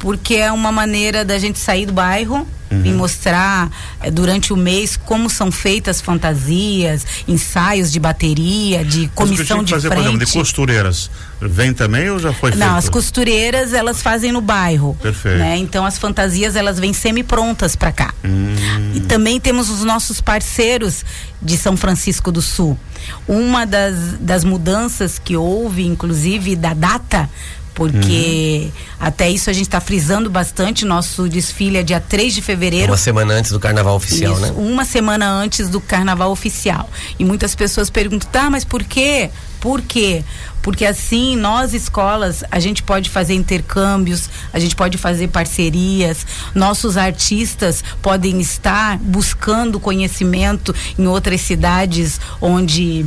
porque 0.03 0.35
é 0.35 0.51
uma 0.51 0.69
maneira 0.69 1.23
da 1.23 1.37
gente 1.37 1.57
sair 1.57 1.85
do 1.85 1.93
bairro 1.93 2.45
uhum. 2.69 2.81
e 2.83 2.91
mostrar 2.91 3.71
eh, 4.01 4.11
durante 4.11 4.51
o 4.51 4.57
mês 4.57 4.97
como 4.97 5.29
são 5.29 5.49
feitas 5.49 6.01
fantasias, 6.01 7.05
ensaios 7.25 7.89
de 7.89 8.01
bateria, 8.01 8.83
de 8.83 9.07
comissão 9.15 9.63
de 9.63 9.71
fazer, 9.71 9.87
frente. 9.87 10.01
Por 10.01 10.09
exemplo, 10.09 10.25
de 10.25 10.33
costureiras, 10.33 11.09
vem 11.39 11.73
também 11.73 12.09
ou 12.09 12.19
já 12.19 12.33
foi 12.33 12.51
Não, 12.51 12.57
feito? 12.57 12.75
as 12.79 12.89
costureiras 12.89 13.71
elas 13.71 14.01
fazem 14.01 14.33
no 14.33 14.41
bairro. 14.41 14.93
Perfeito. 15.01 15.37
Né? 15.37 15.55
Então 15.55 15.85
as 15.85 15.97
fantasias 15.97 16.57
elas 16.57 16.77
vêm 16.77 16.91
semi-prontas 16.91 17.73
para 17.73 17.93
cá. 17.93 18.13
Hum. 18.25 18.53
E 18.95 18.99
também 18.99 19.39
temos 19.39 19.69
os 19.69 19.85
nossos 19.85 20.19
parceiros 20.19 21.05
de 21.41 21.55
São 21.55 21.77
Francisco 21.77 22.29
do 22.29 22.41
Sul. 22.41 22.77
Uma 23.25 23.65
das, 23.65 24.17
das 24.19 24.43
mudanças 24.43 25.17
que 25.17 25.37
houve, 25.37 25.85
inclusive 25.85 26.57
da 26.57 26.73
data, 26.73 27.29
porque 27.73 28.63
uhum. 28.65 28.71
até 28.99 29.29
isso 29.29 29.49
a 29.49 29.53
gente 29.53 29.63
está 29.63 29.81
frisando 29.81 30.29
bastante. 30.29 30.85
Nosso 30.85 31.27
desfile 31.27 31.77
é 31.77 31.83
dia 31.83 31.99
3 31.99 32.33
de 32.33 32.41
fevereiro. 32.41 32.91
Uma 32.91 32.97
semana 32.97 33.33
antes 33.33 33.51
do 33.51 33.59
carnaval 33.59 33.95
oficial, 33.95 34.33
isso, 34.33 34.41
né? 34.41 34.53
Uma 34.55 34.85
semana 34.85 35.29
antes 35.29 35.69
do 35.69 35.81
carnaval 35.81 36.31
oficial. 36.31 36.89
E 37.17 37.25
muitas 37.25 37.55
pessoas 37.55 37.89
perguntam, 37.89 38.29
tá, 38.29 38.49
mas 38.49 38.63
por 38.63 38.83
quê? 38.83 39.29
Por 39.59 39.81
quê? 39.81 40.23
Porque 40.61 40.85
assim, 40.85 41.35
nós 41.35 41.73
escolas, 41.73 42.43
a 42.51 42.59
gente 42.59 42.83
pode 42.83 43.09
fazer 43.09 43.33
intercâmbios, 43.33 44.29
a 44.51 44.59
gente 44.59 44.75
pode 44.75 44.97
fazer 44.97 45.29
parcerias, 45.29 46.25
nossos 46.53 46.97
artistas 46.97 47.83
podem 48.01 48.39
estar 48.41 48.97
buscando 48.97 49.79
conhecimento 49.79 50.75
em 50.97 51.07
outras 51.07 51.41
cidades 51.41 52.19
onde 52.41 53.05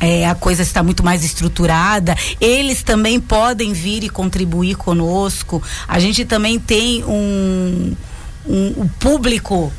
é, 0.00 0.26
a 0.28 0.34
coisa 0.34 0.62
está 0.62 0.82
muito 0.82 1.04
mais 1.04 1.24
estruturada. 1.24 2.16
Eles 2.40 2.82
também 2.82 3.20
podem 3.20 3.72
vir 3.72 4.04
e 4.04 4.08
contribuir 4.08 4.76
conosco. 4.76 5.62
A 5.86 5.98
gente 5.98 6.24
também 6.24 6.58
tem 6.58 7.04
um, 7.04 7.96
um, 8.46 8.82
um 8.82 8.88
público. 8.88 9.72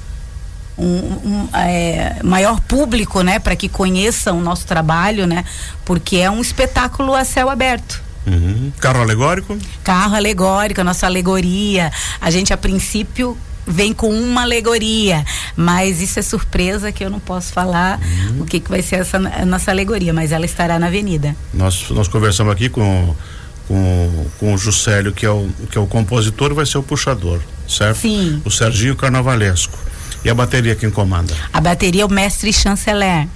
Um, 0.78 0.86
um 0.86 1.50
é, 1.56 2.18
maior 2.24 2.60
público, 2.60 3.24
né, 3.24 3.40
para 3.40 3.56
que 3.56 3.68
conheçam 3.68 4.38
o 4.38 4.42
nosso 4.42 4.68
trabalho, 4.68 5.26
né, 5.26 5.44
porque 5.84 6.18
é 6.18 6.30
um 6.30 6.40
espetáculo 6.40 7.16
a 7.16 7.26
céu 7.26 7.50
aberto. 7.50 8.00
Uhum. 8.28 8.72
Carro 8.80 9.02
alegórico? 9.02 9.58
Carro 9.84 10.16
alegórico, 10.16 10.82
a 10.82 10.84
nossa 10.84 11.08
alegoria. 11.08 11.92
A 12.22 12.30
gente, 12.30 12.54
a 12.54 12.58
princípio, 12.58 13.36
vem 13.68 13.94
com 13.94 14.10
uma 14.10 14.44
alegoria, 14.44 15.26
mas 15.56 16.02
isso 16.02 16.18
é 16.18 16.22
surpresa 16.22 16.92
que 16.92 17.04
eu 17.04 17.10
não 17.10 17.20
posso 17.20 17.52
falar 17.52 18.00
uhum. 18.00 18.42
o 18.42 18.46
que, 18.46 18.60
que 18.60 18.70
vai 18.70 18.82
ser 18.82 18.98
essa 18.98 19.20
nossa 19.46 19.72
alegoria, 19.72 20.14
mas 20.14 20.32
ela 20.32 20.46
estará 20.46 20.80
na 20.80 20.88
avenida. 20.88 21.36
Nós, 21.54 21.90
nós 21.90 22.08
conversamos 22.08 22.54
aqui 22.54 22.70
com, 22.70 23.14
com, 23.68 24.26
com 24.40 24.54
o 24.54 24.58
Juscelio, 24.58 25.12
que 25.12 25.26
é 25.26 25.30
o, 25.30 25.50
que 25.70 25.78
é 25.78 25.82
o 25.82 25.88
compositor, 25.88 26.54
vai 26.54 26.66
ser 26.66 26.78
o 26.78 26.84
puxador, 26.84 27.40
certo? 27.68 28.00
Sim. 28.00 28.42
O 28.46 28.50
Serginho 28.50 28.96
Carnavalesco. 28.96 29.78
E 30.24 30.30
a 30.30 30.34
bateria 30.34 30.76
quem 30.76 30.90
comanda? 30.90 31.34
A 31.54 31.62
bateria 31.62 32.02
é 32.02 32.06
o 32.06 32.10
mestre 32.10 32.52
chanceler. 32.52 33.28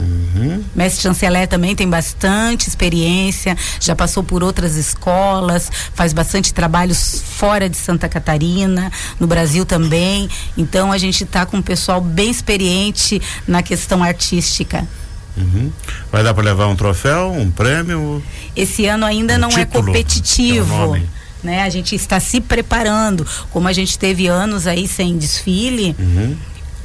Uhum. 0.00 0.64
Mestre 0.74 1.02
chanceler 1.02 1.46
também 1.46 1.76
tem 1.76 1.88
bastante 1.88 2.68
experiência, 2.68 3.56
já 3.78 3.94
passou 3.94 4.22
por 4.22 4.42
outras 4.42 4.76
escolas, 4.76 5.70
faz 5.94 6.12
bastante 6.12 6.54
trabalhos 6.54 7.22
fora 7.36 7.68
de 7.68 7.76
Santa 7.76 8.08
Catarina, 8.08 8.90
no 9.18 9.26
Brasil 9.26 9.66
também. 9.66 10.28
Então 10.56 10.90
a 10.90 10.98
gente 10.98 11.24
está 11.24 11.44
com 11.44 11.58
um 11.58 11.62
pessoal 11.62 12.00
bem 12.00 12.30
experiente 12.30 13.20
na 13.46 13.62
questão 13.62 14.02
artística. 14.02 14.86
Uhum. 15.36 15.70
Vai 16.10 16.22
dar 16.22 16.34
para 16.34 16.42
levar 16.42 16.66
um 16.66 16.76
troféu, 16.76 17.32
um 17.32 17.50
prêmio? 17.50 18.22
Esse 18.56 18.86
ano 18.86 19.06
ainda 19.06 19.34
um 19.34 19.38
não 19.38 19.50
é 19.50 19.64
competitivo. 19.64 20.98
Né? 21.42 21.62
A 21.62 21.70
gente 21.70 21.94
está 21.94 22.20
se 22.20 22.40
preparando, 22.40 23.26
como 23.50 23.66
a 23.66 23.72
gente 23.72 23.98
teve 23.98 24.26
anos 24.26 24.66
aí 24.66 24.86
sem 24.86 25.16
desfile. 25.16 25.96
Uhum 25.98 26.36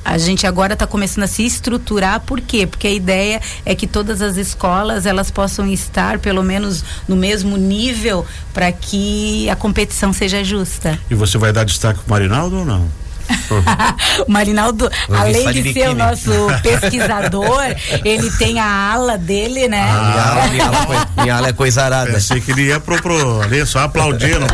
a 0.05 0.19
gente 0.19 0.45
agora 0.45 0.73
está 0.73 0.85
começando 0.85 1.23
a 1.23 1.27
se 1.27 1.43
estruturar, 1.43 2.21
por 2.21 2.39
quê? 2.39 2.67
Porque 2.67 2.85
a 2.85 2.91
ideia 2.91 3.41
é 3.65 3.73
que 3.73 3.87
todas 3.87 4.21
as 4.21 4.37
escolas 4.37 5.07
elas 5.07 5.31
possam 5.31 5.67
estar 5.67 6.19
pelo 6.19 6.43
menos 6.43 6.85
no 7.07 7.15
mesmo 7.15 7.57
nível 7.57 8.23
para 8.53 8.71
que 8.71 9.49
a 9.49 9.55
competição 9.55 10.13
seja 10.13 10.43
justa. 10.43 10.99
E 11.09 11.15
você 11.15 11.39
vai 11.39 11.51
dar 11.51 11.63
destaque 11.63 11.99
para 12.01 12.07
o 12.07 12.11
Marinaldo 12.11 12.59
ou 12.59 12.65
não? 12.65 13.04
O 14.25 14.29
Marinaldo, 14.31 14.89
além 15.09 15.51
de, 15.51 15.63
de 15.63 15.73
ser 15.73 15.89
o 15.89 15.95
nosso 15.95 16.31
pesquisador, 16.61 17.63
ele 18.03 18.29
tem 18.31 18.59
a 18.59 18.93
ala 18.93 19.17
dele, 19.17 19.67
né? 19.67 19.81
Ah, 19.81 20.47
minha, 20.51 20.65
ala, 20.65 21.07
minha 21.21 21.35
ala 21.35 21.47
é 21.49 21.53
coisa 21.53 21.83
arada. 21.83 22.11
Pensei 22.11 22.41
que 22.41 22.51
ele 22.51 22.67
ia 22.67 22.79
pro, 22.79 23.01
pro 23.01 23.41
ali, 23.41 23.65
só 23.65 23.79
aplaudindo. 23.79 24.45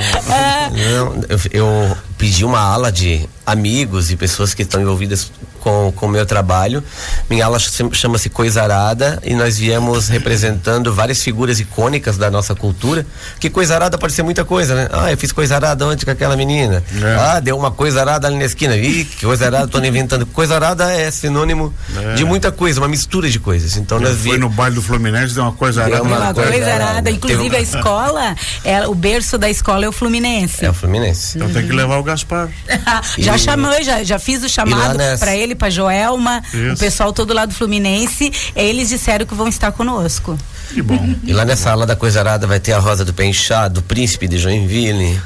Não, 0.72 1.24
eu, 1.28 1.40
eu 1.52 1.98
pedi 2.18 2.46
uma 2.46 2.60
ala 2.60 2.92
de 2.92 3.28
amigos 3.46 4.12
e 4.12 4.16
pessoas 4.16 4.54
que 4.54 4.62
estão 4.62 4.82
envolvidas 4.82 5.32
com 5.62 6.06
o 6.06 6.10
meu 6.10 6.26
trabalho. 6.26 6.84
Minha 7.30 7.46
aula 7.46 7.60
chama-se 7.60 8.30
Coisarada 8.30 9.20
e 9.24 9.34
nós 9.34 9.58
viemos 9.58 10.08
representando 10.10 10.94
várias 10.94 11.22
figuras 11.22 11.60
icônicas 11.60 12.18
da 12.18 12.30
nossa 12.32 12.56
cultura. 12.56 13.06
Que 13.40 13.50
Coisarada 13.50 13.98
pode 13.98 14.14
ser 14.14 14.24
muita 14.24 14.44
coisa, 14.44 14.76
né? 14.76 14.90
Ah, 14.92 15.12
eu 15.12 15.18
fiz 15.18 15.32
Coisarada 15.32 15.86
ontem 15.86 16.06
com 16.06 16.12
aquela 16.12 16.36
menina. 16.36 16.84
É. 17.02 17.16
Ah, 17.16 17.40
deu 17.40 17.58
uma 17.58 17.72
Coisarada 17.72 18.28
ali 18.28 18.38
na 18.38 18.46
esquina. 18.46 18.76
Ih, 18.76 19.06
que 19.06 19.26
Coisarada, 19.26 19.68
tô 19.68 19.80
inventando. 19.80 20.26
Coisarada 20.26 20.92
é 20.92 21.10
sinônimo 21.12 21.74
é. 21.96 22.16
de 22.16 22.26
muita 22.26 22.52
coisa, 22.52 22.80
uma 22.80 22.88
mistura 22.88 23.30
de 23.30 23.40
coisas. 23.40 23.78
Então 23.78 23.98
eu 23.98 24.10
nós 24.10 24.20
Foi 24.20 24.38
no 24.38 24.50
baile 24.50 24.76
do 24.76 24.82
Fluminense, 24.82 25.34
deu 25.34 25.44
uma 25.44 25.54
Coisarada. 25.54 25.96
Deu 25.96 26.04
uma, 26.04 26.18
uma 26.18 26.34
Coisarada. 26.34 27.10
Inclusive 27.10 27.50
uma... 27.50 27.58
a 27.58 27.62
escola, 27.62 28.36
é, 28.64 28.88
o 28.88 28.96
berço 28.96 29.38
da 29.38 29.50
escola 29.50 29.86
é 29.86 29.90
o 29.90 29.92
Fluminense. 29.92 30.66
É 30.66 30.70
o 30.70 30.74
Fluminense. 30.74 31.38
Então 31.38 31.48
uhum. 31.48 31.54
tem 31.54 31.68
que 31.68 31.74
levar 31.74 31.98
o 31.98 32.04
Gaspar. 32.04 32.50
já 33.18 33.36
e... 33.36 33.40
chamou, 33.40 33.84
já, 33.84 34.04
já 34.04 34.20
fiz 34.20 34.44
o 34.44 34.50
chamado 34.50 34.98
para 35.20 35.36
ele, 35.36 35.51
para 35.56 35.70
Joelma, 35.70 36.42
Isso. 36.54 36.74
o 36.74 36.78
pessoal 36.78 37.14
todo 37.14 37.34
lá 37.34 37.46
do 37.46 37.54
Fluminense. 37.54 38.32
Eles 38.56 38.90
disseram 38.90 39.26
que 39.26 39.34
vão 39.34 39.48
estar 39.48 39.72
conosco. 39.72 40.38
Que 40.70 40.82
bom. 40.82 41.16
E 41.24 41.34
lá 41.34 41.46
nessa 41.46 41.72
aula 41.72 41.86
da 41.86 41.96
Coisarada 41.96 42.48
vai 42.48 42.60
ter 42.60 42.74
a 42.74 42.80
Rosa 42.80 43.04
do 43.04 43.14
Penchado, 43.14 43.80
o 43.80 43.84
Príncipe 43.84 44.28
de 44.28 44.38
Joinville. 44.38 45.20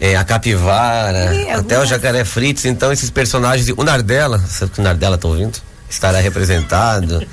É, 0.00 0.16
a 0.16 0.24
capivara, 0.24 1.30
até 1.56 1.78
o 1.78 1.86
jacaré 1.86 2.24
Fritz, 2.24 2.64
então 2.64 2.92
esses 2.92 3.10
personagens, 3.10 3.72
o 3.76 3.84
Nardella, 3.84 4.38
sabe 4.40 4.72
que 4.72 4.80
o 4.80 4.82
Nardella 4.82 5.16
tá 5.16 5.28
ouvindo? 5.28 5.56
Estará 5.88 6.18
representado. 6.18 7.24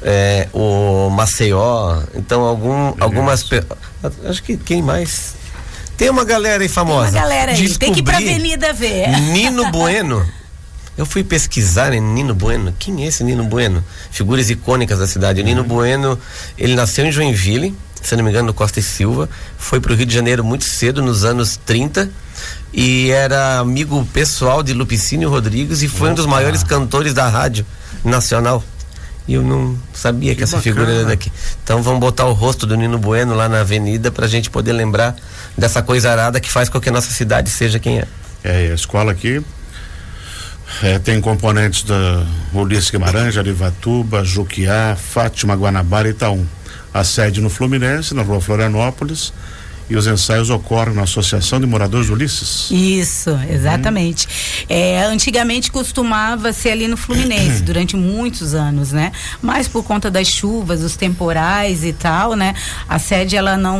É, 0.00 0.48
o 0.52 1.10
Maceió, 1.10 2.00
então 2.14 2.42
algum, 2.42 2.94
algumas 3.00 3.44
acho 4.24 4.42
que 4.44 4.56
quem 4.56 4.80
mais 4.80 5.34
tem 5.98 6.08
uma 6.08 6.24
galera 6.24 6.62
aí 6.62 6.68
famosa. 6.68 7.10
Tem 7.10 7.20
uma 7.20 7.20
galera 7.22 7.52
aí. 7.52 7.58
Descobri 7.58 7.78
Tem 7.78 7.92
que 7.92 8.00
ir 8.00 8.02
pra 8.04 8.16
avenida 8.18 8.72
ver. 8.72 9.08
Nino 9.32 9.70
Bueno. 9.72 10.24
Eu 10.98 11.06
fui 11.06 11.22
pesquisar 11.22 11.92
em 11.92 12.00
Nino 12.00 12.34
Bueno. 12.34 12.74
Quem 12.76 13.04
é 13.04 13.06
esse 13.06 13.22
Nino 13.22 13.44
Bueno? 13.44 13.84
Figuras 14.10 14.50
icônicas 14.50 14.98
da 14.98 15.06
cidade. 15.06 15.40
O 15.40 15.44
Nino 15.44 15.62
uhum. 15.62 15.68
Bueno, 15.68 16.18
ele 16.58 16.74
nasceu 16.74 17.06
em 17.06 17.12
Joinville, 17.12 17.72
se 18.02 18.16
não 18.16 18.24
me 18.24 18.30
engano, 18.30 18.48
no 18.48 18.54
Costa 18.54 18.80
e 18.80 18.82
Silva. 18.82 19.30
Foi 19.56 19.78
para 19.78 19.92
o 19.92 19.94
Rio 19.94 20.04
de 20.04 20.12
Janeiro 20.12 20.42
muito 20.42 20.64
cedo, 20.64 21.00
nos 21.00 21.24
anos 21.24 21.56
30. 21.64 22.10
E 22.74 23.12
era 23.12 23.60
amigo 23.60 24.04
pessoal 24.12 24.60
de 24.60 24.74
Lupicínio 24.74 25.30
Rodrigues 25.30 25.82
e 25.82 25.88
foi 25.88 26.08
Opa. 26.08 26.10
um 26.10 26.14
dos 26.16 26.26
maiores 26.26 26.64
cantores 26.64 27.14
da 27.14 27.28
rádio 27.28 27.64
nacional. 28.04 28.64
E 29.28 29.34
eu 29.34 29.42
não 29.42 29.78
sabia 29.94 30.32
que, 30.32 30.38
que 30.38 30.42
essa 30.42 30.56
bacana. 30.56 30.74
figura 30.74 30.92
era 30.92 31.04
daqui. 31.04 31.30
Então 31.62 31.80
vamos 31.80 32.00
botar 32.00 32.26
o 32.26 32.32
rosto 32.32 32.66
do 32.66 32.76
Nino 32.76 32.98
Bueno 32.98 33.36
lá 33.36 33.48
na 33.48 33.60
avenida 33.60 34.10
para 34.10 34.24
a 34.24 34.28
gente 34.28 34.50
poder 34.50 34.72
lembrar 34.72 35.14
dessa 35.56 35.80
coisa 35.80 36.10
arada 36.10 36.40
que 36.40 36.50
faz 36.50 36.68
com 36.68 36.80
que 36.80 36.88
a 36.88 36.92
nossa 36.92 37.12
cidade 37.12 37.50
seja 37.50 37.78
quem 37.78 38.00
é. 38.00 38.08
É, 38.42 38.72
a 38.72 38.74
escola 38.74 39.12
aqui 39.12 39.44
é, 40.82 40.98
tem 40.98 41.20
componentes 41.20 41.82
da 41.82 42.24
Ulisses 42.52 42.90
Guimarães, 42.90 43.36
Arivatuba, 43.36 44.24
Juquiá, 44.24 44.96
Fátima, 44.96 45.54
Guanabara 45.54 46.08
e 46.08 46.12
Itaú. 46.12 46.46
A 46.92 47.04
sede 47.04 47.40
no 47.40 47.50
Fluminense, 47.50 48.14
na 48.14 48.22
rua 48.22 48.40
Florianópolis, 48.40 49.32
e 49.90 49.96
os 49.96 50.06
ensaios 50.06 50.50
ocorrem 50.50 50.94
na 50.94 51.02
Associação 51.02 51.60
de 51.60 51.66
Moradores 51.66 52.08
do 52.08 52.12
Ulisses. 52.12 52.70
Isso, 52.70 53.30
exatamente. 53.50 54.28
É, 54.68 55.02
antigamente 55.02 55.70
costumava 55.70 56.52
ser 56.52 56.70
ali 56.70 56.86
no 56.86 56.96
Fluminense 56.96 57.62
durante 57.64 57.96
muitos 57.96 58.54
anos, 58.54 58.92
né? 58.92 59.12
Mas 59.40 59.66
por 59.66 59.82
conta 59.82 60.10
das 60.10 60.26
chuvas, 60.26 60.82
os 60.82 60.96
temporais 60.96 61.84
e 61.84 61.92
tal, 61.92 62.34
né? 62.34 62.54
A 62.88 62.98
sede 62.98 63.36
ela 63.36 63.56
não 63.56 63.78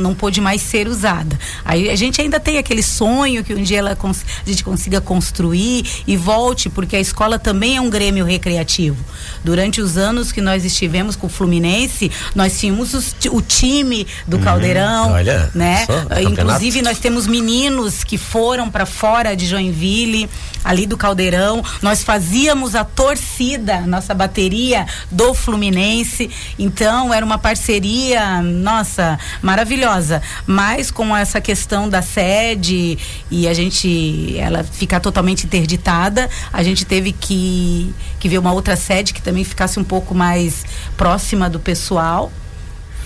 não 0.00 0.14
pôde 0.14 0.40
mais 0.40 0.62
ser 0.62 0.86
usada. 0.86 1.38
Aí 1.64 1.90
a 1.90 1.96
gente 1.96 2.20
ainda 2.20 2.38
tem 2.38 2.58
aquele 2.58 2.82
sonho 2.82 3.42
que 3.42 3.54
um 3.54 3.62
dia 3.62 3.78
ela 3.78 3.98
a 3.98 4.48
gente 4.48 4.62
consiga 4.62 5.00
construir 5.00 5.84
e 6.06 6.16
volte, 6.16 6.68
porque 6.68 6.94
a 6.94 7.00
escola 7.00 7.38
também 7.38 7.76
é 7.76 7.80
um 7.80 7.90
grêmio 7.90 8.24
recreativo. 8.24 8.96
Durante 9.42 9.80
os 9.80 9.96
anos 9.96 10.30
que 10.30 10.40
nós 10.40 10.64
estivemos 10.64 11.16
com 11.16 11.26
o 11.26 11.30
Fluminense, 11.30 12.10
nós 12.34 12.58
tínhamos 12.58 12.94
os, 12.94 13.14
o 13.30 13.40
time 13.42 14.06
do 14.26 14.36
uhum. 14.36 14.42
Caldeirão. 14.42 15.12
Olha 15.12 15.47
né? 15.54 15.86
Só, 15.86 16.20
Inclusive 16.20 16.82
nós 16.82 16.98
temos 16.98 17.26
meninos 17.26 18.04
que 18.04 18.18
foram 18.18 18.70
para 18.70 18.86
fora 18.86 19.36
de 19.36 19.46
Joinville, 19.46 20.28
ali 20.64 20.86
do 20.86 20.96
Caldeirão. 20.96 21.62
Nós 21.82 22.02
fazíamos 22.02 22.74
a 22.74 22.84
torcida, 22.84 23.80
nossa 23.82 24.14
bateria 24.14 24.86
do 25.10 25.34
Fluminense. 25.34 26.30
Então 26.58 27.12
era 27.12 27.24
uma 27.24 27.38
parceria, 27.38 28.42
nossa, 28.42 29.18
maravilhosa. 29.42 30.22
Mas 30.46 30.90
com 30.90 31.16
essa 31.16 31.40
questão 31.40 31.88
da 31.88 32.02
sede 32.02 32.98
e 33.30 33.48
a 33.48 33.54
gente 33.54 34.36
ela 34.38 34.64
ficar 34.64 35.00
totalmente 35.00 35.44
interditada, 35.44 36.28
a 36.52 36.62
gente 36.62 36.84
teve 36.84 37.12
que 37.12 37.94
que 38.18 38.28
ver 38.28 38.38
uma 38.38 38.52
outra 38.52 38.76
sede 38.76 39.14
que 39.14 39.22
também 39.22 39.44
ficasse 39.44 39.78
um 39.78 39.84
pouco 39.84 40.14
mais 40.14 40.64
próxima 40.96 41.48
do 41.48 41.60
pessoal. 41.60 42.32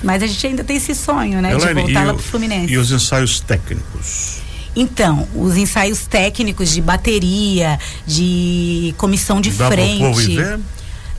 Mas 0.02 0.22
a 0.22 0.26
gente 0.26 0.46
ainda 0.46 0.64
tem 0.64 0.76
esse 0.76 0.94
sonho, 0.94 1.40
né? 1.40 1.52
Elaine, 1.52 1.74
de 1.74 1.86
voltar 1.86 2.06
lá 2.06 2.14
pro 2.14 2.22
Fluminense. 2.22 2.72
E 2.72 2.78
os 2.78 2.90
ensaios 2.90 3.40
técnicos? 3.40 4.42
Então, 4.74 5.28
os 5.34 5.56
ensaios 5.56 6.06
técnicos 6.06 6.72
de 6.72 6.80
bateria, 6.80 7.78
de 8.06 8.94
comissão 8.96 9.40
de 9.40 9.50
Dá 9.50 9.68
frente. 9.68 9.98
Pro 9.98 10.08
povo 10.08 10.20
ver? 10.20 10.60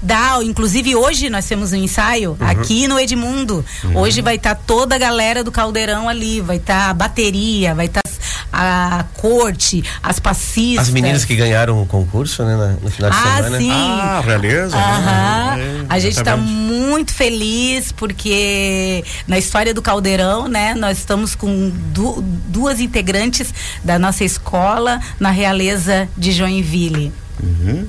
Dá, 0.03 0.38
inclusive 0.43 0.95
hoje 0.95 1.29
nós 1.29 1.45
temos 1.45 1.72
um 1.72 1.77
ensaio 1.77 2.38
uhum. 2.39 2.48
aqui 2.48 2.88
no 2.88 3.00
Edmundo. 3.00 3.63
Uhum. 3.86 3.98
Hoje 3.98 4.22
vai 4.22 4.36
estar 4.36 4.55
tá 4.55 4.62
toda 4.67 4.95
a 4.95 4.98
galera 4.98 5.43
do 5.43 5.51
Caldeirão 5.51 6.10
ali, 6.10 6.41
vai 6.41 6.57
estar 6.57 6.86
tá 6.86 6.89
a 6.89 6.93
bateria, 6.93 7.74
vai 7.74 7.86
estar 7.86 8.01
tá 8.03 8.13
a 8.53 9.05
corte, 9.15 9.83
as 10.01 10.19
passistas. 10.19 10.88
As 10.88 10.93
meninas 10.93 11.25
que 11.25 11.36
ganharam 11.36 11.81
o 11.81 11.86
concurso, 11.86 12.43
né, 12.43 12.77
no 12.81 12.91
final 12.91 13.10
de 13.10 13.17
ah, 13.17 13.36
semana. 13.38 13.57
Sim. 13.57 13.72
Ah, 13.72 14.22
beleza. 14.24 14.77
Aham. 14.77 15.57
É, 15.57 15.86
a 15.89 16.00
gente 16.00 16.17
está 16.17 16.38
muito 16.38 17.13
feliz 17.13 17.91
porque 17.91 19.03
na 19.27 19.39
história 19.39 19.74
do 19.74 19.81
Caldeirão, 19.81 20.48
né, 20.48 20.75
nós 20.75 21.00
estamos 21.00 21.33
com 21.33 21.72
du 21.91 22.22
duas 22.22 22.79
integrantes 22.79 23.53
da 23.83 23.98
nossa 23.98 24.24
escola 24.24 25.00
na 25.19 25.31
realeza 25.31 26.07
de 26.15 26.31
Joinville. 26.31 27.12
Uhum. 27.41 27.87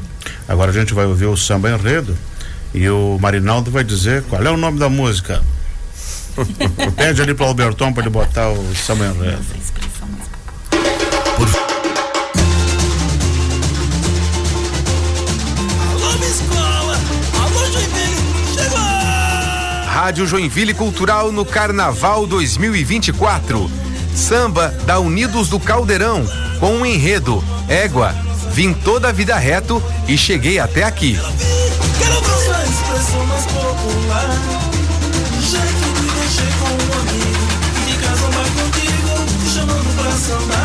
Agora 0.48 0.70
a 0.70 0.74
gente 0.74 0.94
vai 0.94 1.06
ouvir 1.06 1.26
o 1.26 1.36
samba 1.36 1.70
enredo 1.70 2.16
e 2.72 2.88
o 2.88 3.18
Marinaldo 3.20 3.70
vai 3.70 3.84
dizer 3.84 4.22
qual 4.24 4.42
é 4.42 4.50
o 4.50 4.56
nome 4.56 4.78
da 4.78 4.88
música. 4.88 5.42
Pede 6.96 7.22
ali 7.22 7.34
para 7.34 7.46
o 7.46 7.48
Alberton 7.48 7.92
para 7.92 8.02
ele 8.02 8.10
botar 8.10 8.50
o 8.50 8.74
samba 8.74 9.06
enredo. 9.06 9.44
Por... 11.36 11.48
Alô, 15.92 16.24
escola! 16.24 17.00
Alô, 17.42 17.72
Joinville! 17.72 18.54
Chegou! 18.54 18.78
Rádio 19.88 20.26
Joinville 20.26 20.74
Cultural 20.74 21.30
no 21.30 21.44
Carnaval 21.44 22.26
2024. 22.26 23.70
Samba 24.14 24.68
da 24.86 24.98
Unidos 25.00 25.48
do 25.48 25.58
Caldeirão 25.58 26.24
com 26.60 26.80
o 26.80 26.86
enredo 26.86 27.42
Égua. 27.68 28.14
Vim 28.54 28.72
toda 28.72 29.08
a 29.08 29.12
vida 29.12 29.36
reto 29.36 29.82
e 30.06 30.16
cheguei 30.16 30.60
até 30.60 30.84
aqui. 30.84 31.18
Chamando 39.52 39.96
pra. 39.96 40.63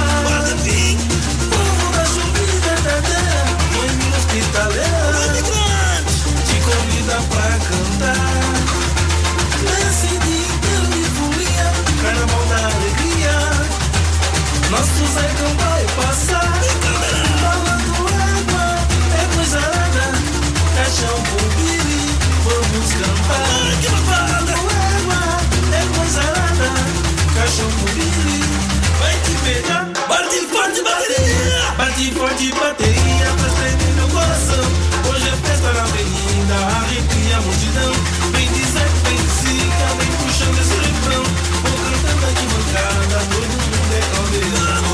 Bate 32.09 32.19
forte 32.19 32.51
bateria 32.51 33.25
pra 33.37 33.49
tremer 33.49 33.93
meu 33.95 34.07
coração. 34.09 34.65
Hoje 35.09 35.27
é 35.27 35.35
festa 35.47 35.73
na 35.73 35.81
avenida, 35.81 36.55
arrepia 36.55 37.37
a 37.37 37.41
multidão. 37.41 37.93
Vem 38.31 38.47
dizer, 38.51 38.87
vem 39.03 39.15
de 39.15 39.29
zica, 39.29 39.87
vem 39.97 40.11
puxando 40.23 40.59
esse 40.59 40.75
refrão. 40.75 41.23
Vou 41.63 41.77
cantando 41.85 42.25
aqui 42.25 42.45
mancada, 42.47 43.17
todo 43.29 43.47
mundo 43.47 43.93
é 43.93 44.01
caldeirão. 44.15 44.89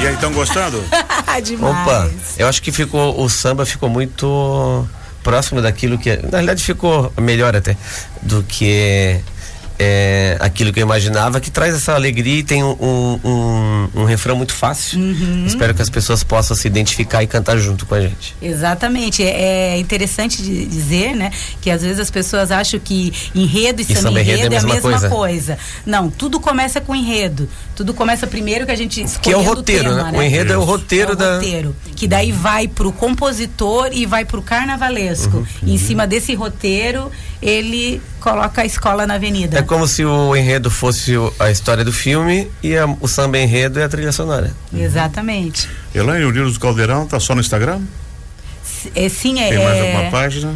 E 0.00 0.06
aí, 0.06 0.14
estão 0.14 0.32
gostando? 0.32 0.84
Demais. 1.44 1.76
Opa, 1.82 2.10
eu 2.36 2.48
acho 2.48 2.62
que 2.62 2.72
ficou 2.72 3.20
o 3.20 3.28
samba 3.28 3.66
ficou 3.66 3.88
muito 3.88 4.88
próximo 5.22 5.60
daquilo 5.60 5.98
que 5.98 6.16
na 6.16 6.30
realidade 6.38 6.62
ficou 6.62 7.12
melhor 7.20 7.54
até 7.54 7.76
do 8.22 8.42
que 8.42 9.20
é, 9.78 10.36
aquilo 10.40 10.72
que 10.72 10.80
eu 10.80 10.82
imaginava 10.82 11.40
que 11.40 11.50
traz 11.50 11.74
essa 11.74 11.94
alegria 11.94 12.40
e 12.40 12.42
tem 12.42 12.64
um, 12.64 12.76
um, 12.80 13.20
um- 13.24 13.88
um 14.02 14.04
refrão 14.04 14.36
muito 14.36 14.52
fácil. 14.54 14.98
Uhum. 14.98 15.44
Espero 15.46 15.72
que 15.74 15.80
as 15.82 15.88
pessoas 15.90 16.22
possam 16.24 16.56
se 16.56 16.66
identificar 16.66 17.22
e 17.22 17.26
cantar 17.26 17.56
junto 17.58 17.86
com 17.86 17.94
a 17.94 18.00
gente. 18.00 18.34
Exatamente. 18.42 19.22
É 19.22 19.38
é 19.68 19.78
interessante 19.78 20.42
dizer, 20.42 21.14
né, 21.14 21.30
que 21.60 21.70
às 21.70 21.82
vezes 21.82 21.98
as 22.00 22.10
pessoas 22.10 22.50
acham 22.50 22.78
que 22.80 23.12
enredo 23.34 23.80
e, 23.80 23.84
E 23.88 23.96
samba 23.96 24.20
enredo, 24.20 24.42
é 24.42 24.46
a 24.46 24.50
mesma, 24.50 24.80
coisa. 24.80 25.08
coisa. 25.08 25.58
Não, 25.86 26.10
tudo 26.10 26.38
começa 26.40 26.80
com 26.80 26.94
enredo. 26.94 27.48
Tudo 27.76 27.94
começa 27.94 28.26
primeiro 28.26 28.66
que 28.66 28.72
a 28.72 28.76
gente 28.76 29.04
Que 29.22 29.30
é 29.32 29.36
o 29.36 29.42
roteiro, 29.42 29.90
tema, 29.94 30.10
né? 30.12 30.18
O 30.18 30.22
enredo 30.22 30.52
é 30.52 30.58
o 30.58 30.64
roteiro 30.64 31.10
É 31.10 31.14
o 31.14 31.16
da 31.16 31.34
roteiro, 31.36 31.76
que 31.94 32.06
daí 32.08 32.32
vai 32.32 32.66
pro 32.68 32.92
compositor 32.92 33.90
e 33.92 34.04
vai 34.06 34.24
pro 34.24 34.42
carnavalesco. 34.42 35.38
Uhum. 35.38 35.46
Em 35.74 35.78
cima 35.78 36.06
desse 36.06 36.34
roteiro, 36.34 37.10
ele 37.40 38.00
coloca 38.20 38.62
a 38.62 38.66
escola 38.66 39.06
na 39.06 39.14
avenida. 39.14 39.58
É 39.58 39.62
como 39.68 39.86
se 39.86 40.04
o 40.04 40.34
enredo 40.34 40.70
fosse 40.70 41.12
a 41.38 41.50
história 41.50 41.84
do 41.84 41.92
filme 41.92 42.50
e 42.62 42.76
a- 42.76 42.86
o 43.00 43.06
samba 43.06 43.38
enredo 43.38 43.78
é 43.78 43.84
a 43.84 43.88
trilha 43.88 44.10
sonora. 44.10 44.52
Exatamente. 44.74 45.68
Elaine, 45.94 46.24
o 46.24 46.30
Unidos 46.30 46.54
do 46.54 46.60
Caldeirão 46.60 47.06
tá 47.06 47.20
só 47.20 47.34
no 47.34 47.40
Instagram? 47.40 47.80
S- 48.64 48.90
É, 48.94 49.08
sim, 49.08 49.38
é, 49.40 49.50
Tem 49.50 49.58
mais 49.64 49.76
é- 49.76 49.92
alguma 49.92 50.10
página? 50.10 50.54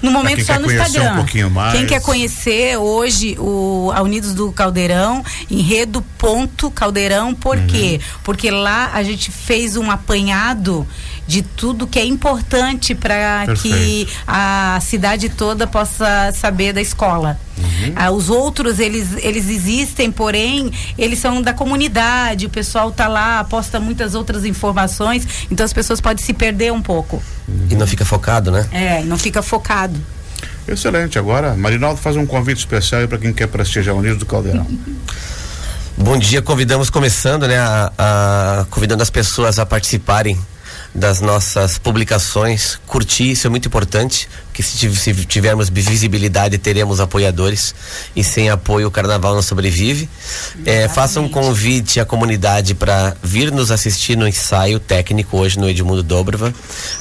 No 0.00 0.10
momento 0.10 0.34
quem 0.36 0.44
só 0.44 0.54
no 0.58 0.64
conhecer 0.64 0.86
Instagram. 0.88 1.12
um 1.12 1.16
pouquinho 1.16 1.48
mais. 1.50 1.78
Quem 1.78 1.86
quer 1.86 2.00
conhecer 2.02 2.76
hoje 2.76 3.36
o 3.38 3.92
a 3.94 4.02
Unidos 4.02 4.34
do 4.34 4.50
Caldeirão, 4.50 5.22
enredo 5.48 6.04
ponto 6.22 6.70
Caldeirão, 6.70 7.34
por 7.34 7.58
Uhum. 7.58 7.66
quê? 7.66 8.00
Porque 8.22 8.48
lá 8.48 8.92
a 8.94 9.02
gente 9.02 9.28
fez 9.32 9.76
um 9.76 9.90
apanhado 9.90 10.86
de 11.26 11.42
tudo 11.42 11.84
que 11.84 11.98
é 11.98 12.04
importante 12.04 12.94
para 12.94 13.44
que 13.60 14.06
a 14.24 14.78
cidade 14.80 15.28
toda 15.28 15.66
possa 15.66 16.30
saber 16.32 16.72
da 16.72 16.80
escola. 16.80 17.40
Uhum. 17.58 17.92
Ah, 17.96 18.12
os 18.12 18.30
outros, 18.30 18.78
eles, 18.78 19.08
eles 19.18 19.48
existem, 19.48 20.12
porém, 20.12 20.70
eles 20.96 21.18
são 21.18 21.42
da 21.42 21.52
comunidade, 21.52 22.46
o 22.46 22.50
pessoal 22.50 22.92
tá 22.92 23.08
lá, 23.08 23.42
posta 23.42 23.80
muitas 23.80 24.14
outras 24.14 24.44
informações, 24.44 25.26
então 25.50 25.64
as 25.66 25.72
pessoas 25.72 26.00
podem 26.00 26.24
se 26.24 26.32
perder 26.32 26.72
um 26.72 26.80
pouco. 26.82 27.20
E 27.68 27.74
não 27.74 27.86
fica 27.86 28.04
focado, 28.04 28.52
né? 28.52 28.68
É, 28.70 29.02
não 29.02 29.18
fica 29.18 29.42
focado. 29.42 30.00
Excelente. 30.68 31.18
Agora, 31.18 31.56
Marinaldo 31.56 32.00
faz 32.00 32.16
um 32.16 32.24
convite 32.24 32.58
especial 32.58 33.08
para 33.08 33.18
quem 33.18 33.32
quer 33.32 33.48
prestigiar 33.48 33.96
o 33.96 33.98
Unidos 33.98 34.18
do 34.18 34.26
Caldeirão. 34.26 34.66
Bom 35.96 36.16
dia, 36.18 36.42
convidamos 36.42 36.90
começando, 36.90 37.46
né, 37.46 37.58
a, 37.58 37.92
a- 37.98 38.66
convidando 38.70 39.02
as 39.02 39.10
pessoas 39.10 39.58
a 39.58 39.66
participarem 39.66 40.38
das 40.94 41.20
nossas 41.22 41.78
publicações, 41.78 42.78
curtir, 42.86 43.30
isso 43.30 43.46
é 43.46 43.50
muito 43.50 43.66
importante, 43.66 44.28
que 44.52 44.62
se, 44.62 44.94
se 44.94 45.14
tivermos 45.24 45.70
visibilidade 45.70 46.58
teremos 46.58 47.00
apoiadores 47.00 47.74
e 48.14 48.22
sem 48.22 48.50
apoio 48.50 48.88
o 48.88 48.90
carnaval 48.90 49.34
não 49.34 49.40
sobrevive. 49.42 50.08
É, 50.66 50.88
faça 50.88 51.18
um 51.20 51.28
convite 51.28 51.98
à 51.98 52.04
comunidade 52.04 52.74
para 52.74 53.16
vir 53.22 53.50
nos 53.50 53.70
assistir 53.70 54.16
no 54.16 54.28
ensaio 54.28 54.78
técnico 54.78 55.38
hoje 55.38 55.58
no 55.58 55.68
Edmundo 55.68 56.02
Dobrava, 56.02 56.52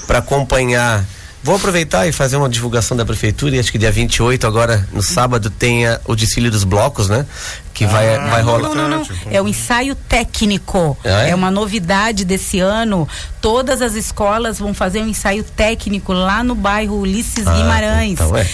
para 0.07 0.19
acompanhar 0.19 1.03
Vou 1.43 1.55
aproveitar 1.55 2.07
e 2.07 2.11
fazer 2.11 2.35
uma 2.37 2.47
divulgação 2.47 2.95
da 2.95 3.03
prefeitura 3.03 3.55
e 3.55 3.59
acho 3.59 3.71
que 3.71 3.77
dia 3.79 3.91
28 3.91 4.45
agora 4.45 4.87
no 4.93 5.01
sábado 5.01 5.49
tem 5.49 5.87
a- 5.87 5.99
o 6.05 6.15
desfile 6.15 6.51
dos 6.51 6.63
blocos, 6.63 7.09
né? 7.09 7.25
Que 7.73 7.87
vai 7.87 8.15
Ah, 8.15 8.27
vai 8.27 8.41
rolar. 8.43 8.69
Não, 8.69 8.75
não, 8.75 8.89
não. 8.89 9.07
É 9.31 9.41
o 9.41 9.47
ensaio 9.47 9.95
técnico. 9.95 10.95
Ah, 11.03 11.23
é? 11.25 11.29
é? 11.31 11.35
uma 11.35 11.49
novidade 11.49 12.23
desse 12.25 12.59
ano. 12.59 13.07
Todas 13.41 13.81
as 13.81 13.95
escolas 13.95 14.59
vão 14.59 14.71
fazer 14.73 15.01
um 15.01 15.07
ensaio 15.07 15.43
técnico 15.43 16.13
lá 16.13 16.43
no 16.43 16.53
bairro 16.53 16.99
Ulisses 16.99 17.47
Ah, 17.47 17.53
Guimarães. 17.53 18.11
Então 18.11 18.37
é. 18.37 18.47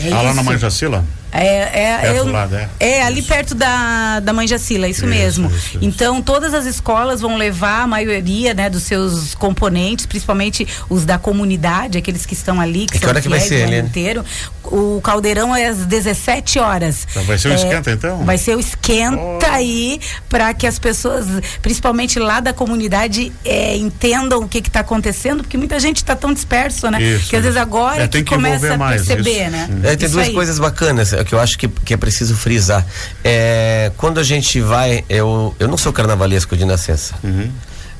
É 0.00 0.12
ah, 0.12 0.16
lá 0.16 0.22
na 0.34 0.42
isso. 0.42 0.44
Manjacila? 0.44 1.04
É, 1.30 1.82
é, 1.92 1.98
Perto 2.00 2.16
eu- 2.16 2.32
lá, 2.32 2.46
né? 2.46 2.68
é 2.80 3.02
ali 3.02 3.22
perto 3.22 3.54
da, 3.54 4.20
da 4.20 4.32
Manjacila, 4.32 4.88
isso, 4.88 5.00
Isso, 5.04 5.06
mesmo. 5.06 5.48
isso, 5.48 5.56
isso. 5.56 5.78
Então, 5.82 6.22
todas 6.22 6.54
as 6.54 6.64
escolas 6.66 7.20
vão 7.20 7.36
levar 7.36 7.82
a 7.82 7.86
maioria 7.86 8.54
né, 8.54 8.70
dos 8.70 8.84
seus 8.84 9.34
componentes, 9.34 10.06
principalmente 10.06 10.66
os 10.88 11.04
da 11.04 11.18
comunidade, 11.18 11.98
aqueles 11.98 12.24
que 12.24 12.34
estão 12.34 12.60
ali, 12.60 12.86
que 12.86 12.92
que 12.94 12.98
são 12.98 13.08
hora 13.10 13.20
que 13.20 13.28
vai 13.28 13.40
ser, 13.40 13.68
o 13.68 13.74
inteiro. 13.74 14.24
O 14.64 15.00
caldeirão 15.02 15.54
é 15.56 15.66
às 15.66 15.78
17 15.78 16.58
horas. 16.58 17.06
Então 17.10 17.22
vai 17.24 17.38
ser 17.38 17.48
o 17.48 17.54
esquenta, 17.54 17.90
então? 17.90 18.24
Vai 18.24 18.36
ser 18.38 18.56
o 18.56 18.60
esquenta 18.60 19.18
Oh. 19.18 19.54
aí 19.54 20.00
para 20.28 20.52
que 20.52 20.66
as 20.66 20.78
pessoas, 20.78 21.26
principalmente 21.62 22.18
lá 22.18 22.40
da 22.40 22.52
comunidade, 22.52 23.32
é, 23.44 23.76
entendam 23.76 24.40
o 24.40 24.48
que 24.48 24.58
está 24.58 24.80
acontecendo, 24.80 25.42
porque 25.42 25.56
muita 25.56 25.78
gente 25.80 25.98
está 25.98 26.14
tão 26.14 26.32
disperso, 26.34 26.90
né? 26.90 27.02
Isso, 27.02 27.30
que 27.30 27.36
às 27.36 27.42
vezes 27.42 27.56
agora 27.56 28.02
É, 28.02 28.06
que 28.06 28.08
tem 28.12 28.24
que 28.24 28.34
começa 28.34 28.74
a 28.74 28.78
perceber, 28.78 29.50
né? 29.50 29.68
É, 29.84 29.96
tem 29.96 30.06
Isso 30.06 30.14
duas 30.14 30.28
aí. 30.28 30.34
coisas 30.34 30.58
bacanas 30.58 31.12
é, 31.12 31.17
que 31.24 31.34
eu 31.34 31.40
acho 31.40 31.58
que, 31.58 31.68
que 31.68 31.94
é 31.94 31.96
preciso 31.96 32.36
frisar. 32.36 32.84
É, 33.24 33.92
quando 33.96 34.18
a 34.18 34.22
gente 34.22 34.60
vai, 34.60 35.04
eu, 35.08 35.54
eu 35.58 35.68
não 35.68 35.76
sou 35.76 35.92
carnavalesco 35.92 36.56
de 36.56 36.64
nascença. 36.64 37.14
Uhum. 37.22 37.50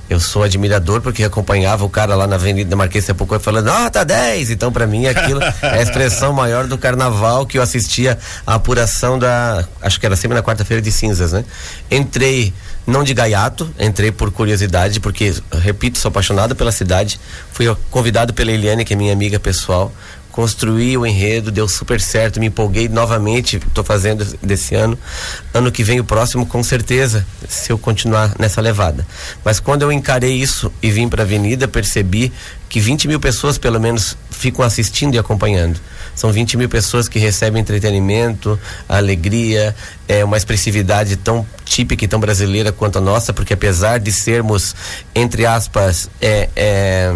Eu 0.08 0.18
sou 0.18 0.42
admirador 0.42 1.02
porque 1.02 1.22
acompanhava 1.22 1.84
o 1.84 1.88
cara 1.90 2.14
lá 2.14 2.26
na 2.26 2.36
Avenida 2.36 2.74
Marquês 2.74 3.04
Sapucaí 3.04 3.38
falando, 3.38 3.68
ah, 3.68 3.90
tá 3.90 4.04
10. 4.04 4.50
Então, 4.50 4.72
pra 4.72 4.86
mim, 4.86 5.06
aquilo 5.06 5.42
é 5.42 5.78
a 5.78 5.82
expressão 5.82 6.32
maior 6.32 6.66
do 6.66 6.78
carnaval 6.78 7.44
que 7.44 7.58
eu 7.58 7.62
assistia 7.62 8.18
a 8.46 8.54
apuração 8.54 9.18
da. 9.18 9.66
Acho 9.82 10.00
que 10.00 10.06
era 10.06 10.16
sempre 10.16 10.34
na 10.34 10.42
quarta-feira 10.42 10.80
de 10.80 10.90
cinzas, 10.90 11.32
né? 11.32 11.44
Entrei, 11.90 12.54
não 12.86 13.04
de 13.04 13.12
gaiato, 13.12 13.70
entrei 13.78 14.10
por 14.10 14.30
curiosidade, 14.30 14.98
porque, 14.98 15.34
repito, 15.60 15.98
sou 15.98 16.08
apaixonado 16.08 16.56
pela 16.56 16.72
cidade. 16.72 17.20
Fui 17.52 17.66
convidado 17.90 18.32
pela 18.32 18.50
Eliane, 18.50 18.86
que 18.86 18.94
é 18.94 18.96
minha 18.96 19.12
amiga 19.12 19.38
pessoal. 19.38 19.92
Construí 20.38 20.96
o 20.96 21.04
enredo, 21.04 21.50
deu 21.50 21.66
super 21.66 22.00
certo, 22.00 22.38
me 22.38 22.46
empolguei 22.46 22.88
novamente, 22.88 23.56
estou 23.56 23.82
fazendo 23.82 24.24
desse 24.40 24.72
ano. 24.76 24.96
Ano 25.52 25.72
que 25.72 25.82
vem, 25.82 25.98
o 25.98 26.04
próximo, 26.04 26.46
com 26.46 26.62
certeza, 26.62 27.26
se 27.48 27.72
eu 27.72 27.76
continuar 27.76 28.32
nessa 28.38 28.60
levada. 28.60 29.04
Mas 29.44 29.58
quando 29.58 29.82
eu 29.82 29.90
encarei 29.90 30.34
isso 30.34 30.70
e 30.80 30.92
vim 30.92 31.08
para 31.08 31.24
a 31.24 31.26
avenida, 31.26 31.66
percebi 31.66 32.32
que 32.68 32.78
20 32.78 33.08
mil 33.08 33.18
pessoas, 33.18 33.58
pelo 33.58 33.80
menos, 33.80 34.16
ficam 34.30 34.64
assistindo 34.64 35.16
e 35.16 35.18
acompanhando. 35.18 35.80
São 36.14 36.30
20 36.30 36.56
mil 36.56 36.68
pessoas 36.68 37.08
que 37.08 37.18
recebem 37.18 37.60
entretenimento, 37.60 38.56
alegria, 38.88 39.74
é 40.06 40.24
uma 40.24 40.36
expressividade 40.36 41.16
tão 41.16 41.44
típica 41.64 42.04
e 42.04 42.08
tão 42.08 42.20
brasileira 42.20 42.70
quanto 42.70 42.98
a 42.98 43.00
nossa, 43.00 43.32
porque 43.32 43.54
apesar 43.54 43.98
de 43.98 44.12
sermos, 44.12 44.76
entre 45.16 45.44
aspas, 45.44 46.08
é, 46.20 46.48
é, 46.54 47.12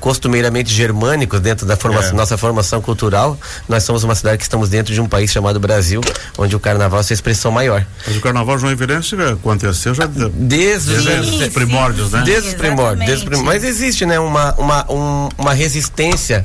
costumeiramente 0.00 0.72
germânicos 0.72 1.40
dentro 1.40 1.66
da 1.66 1.76
formação, 1.76 2.10
É. 2.12 2.14
nossa 2.14 2.38
formação 2.38 2.80
cultural, 2.80 3.38
nós 3.68 3.82
somos 3.82 4.04
uma 4.04 4.14
cidade 4.14 4.38
que 4.38 4.44
estamos 4.44 4.68
dentro 4.68 4.94
de 4.94 5.00
um 5.00 5.08
país 5.08 5.30
chamado 5.30 5.58
Brasil, 5.58 6.00
onde 6.36 6.54
o 6.54 6.60
carnaval 6.60 7.00
é 7.00 7.02
sua 7.02 7.14
expressão 7.14 7.50
maior. 7.50 7.84
Mas 8.06 8.16
o 8.16 8.20
carnaval 8.20 8.58
joinvilense 8.58 9.16
aconteceu 9.20 9.94
já 9.94 10.06
de- 10.06 10.28
Desde, 10.30 10.92
os- 10.94 11.04
Desde 11.04 11.44
os 11.44 11.52
primórdios, 11.52 12.10
né? 12.12 12.22
Desde 12.24 12.48
os 12.50 12.54
primórdios. 12.54 13.06
Desde 13.06 13.24
os 13.24 13.28
primórdios. 13.28 13.62
Mas 13.62 13.64
existe, 13.64 14.06
né, 14.06 14.18
uma, 14.20 14.54
uma, 14.54 14.92
um- 14.92 15.28
uma 15.36 15.52
resistência 15.52 16.44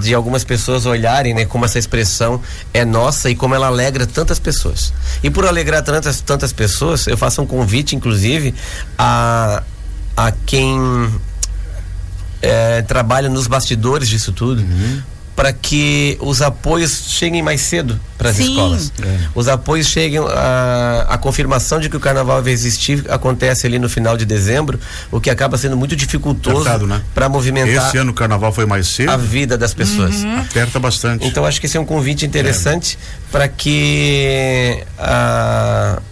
de 0.00 0.14
algumas 0.14 0.44
pessoas 0.44 0.86
olharem, 0.86 1.34
né, 1.34 1.44
como 1.44 1.64
essa 1.64 1.78
expressão 1.78 2.40
é 2.72 2.84
nossa 2.84 3.28
e 3.28 3.34
como 3.34 3.56
ela 3.56 3.66
alegra 3.66 4.06
tantas 4.06 4.38
pessoas. 4.38 4.92
E 5.22 5.28
por 5.30 5.44
alegrar 5.46 5.82
tantas 5.82 6.20
tantas 6.20 6.52
pessoas, 6.52 7.06
eu 7.08 7.16
faço 7.16 7.42
um 7.42 7.46
convite, 7.46 7.96
inclusive, 7.96 8.54
a 8.96 9.62
a 10.16 10.32
quem 10.44 10.78
é, 12.42 12.82
trabalha 12.82 13.28
nos 13.28 13.46
bastidores 13.46 14.08
disso 14.08 14.32
tudo. 14.32 14.64
Para 15.36 15.54
que 15.54 16.18
os 16.20 16.42
apoios 16.42 17.06
cheguem 17.08 17.40
mais 17.42 17.62
cedo 17.62 17.98
para 18.18 18.28
as 18.28 18.38
escolas. 18.38 18.92
Os 19.34 19.48
apoios 19.48 19.86
cheguem, 19.86 20.18
a, 20.18 21.06
a 21.08 21.16
confirmação 21.16 21.80
de 21.80 21.88
que 21.88 21.96
o 21.96 22.00
carnaval 22.00 22.42
vai 22.42 22.52
existir 22.52 23.06
acontece 23.08 23.66
ali 23.66 23.78
no 23.78 23.88
final 23.88 24.18
de 24.18 24.26
dezembro, 24.26 24.78
o 25.10 25.18
que 25.18 25.30
acaba 25.30 25.56
sendo 25.56 25.78
muito 25.78 25.96
dificultoso 25.96 26.86
né? 26.86 27.00
para 27.14 27.26
movimentar 27.26 27.88
Esse 27.88 27.96
ano 27.96 28.10
o 28.10 28.14
carnaval 28.14 28.52
foi 28.52 28.66
mais 28.66 28.86
cedo, 28.88 29.12
a 29.12 29.16
vida 29.16 29.56
das 29.56 29.72
pessoas. 29.72 30.22
aperta 30.40 30.78
bastante. 30.78 31.26
Então 31.26 31.46
acho 31.46 31.58
que 31.58 31.64
esse 31.64 31.76
é 31.78 31.80
um 31.80 31.86
convite 31.86 32.26
interessante 32.26 32.98
para 33.32 33.48
que 33.48 34.84
a, 34.98 36.02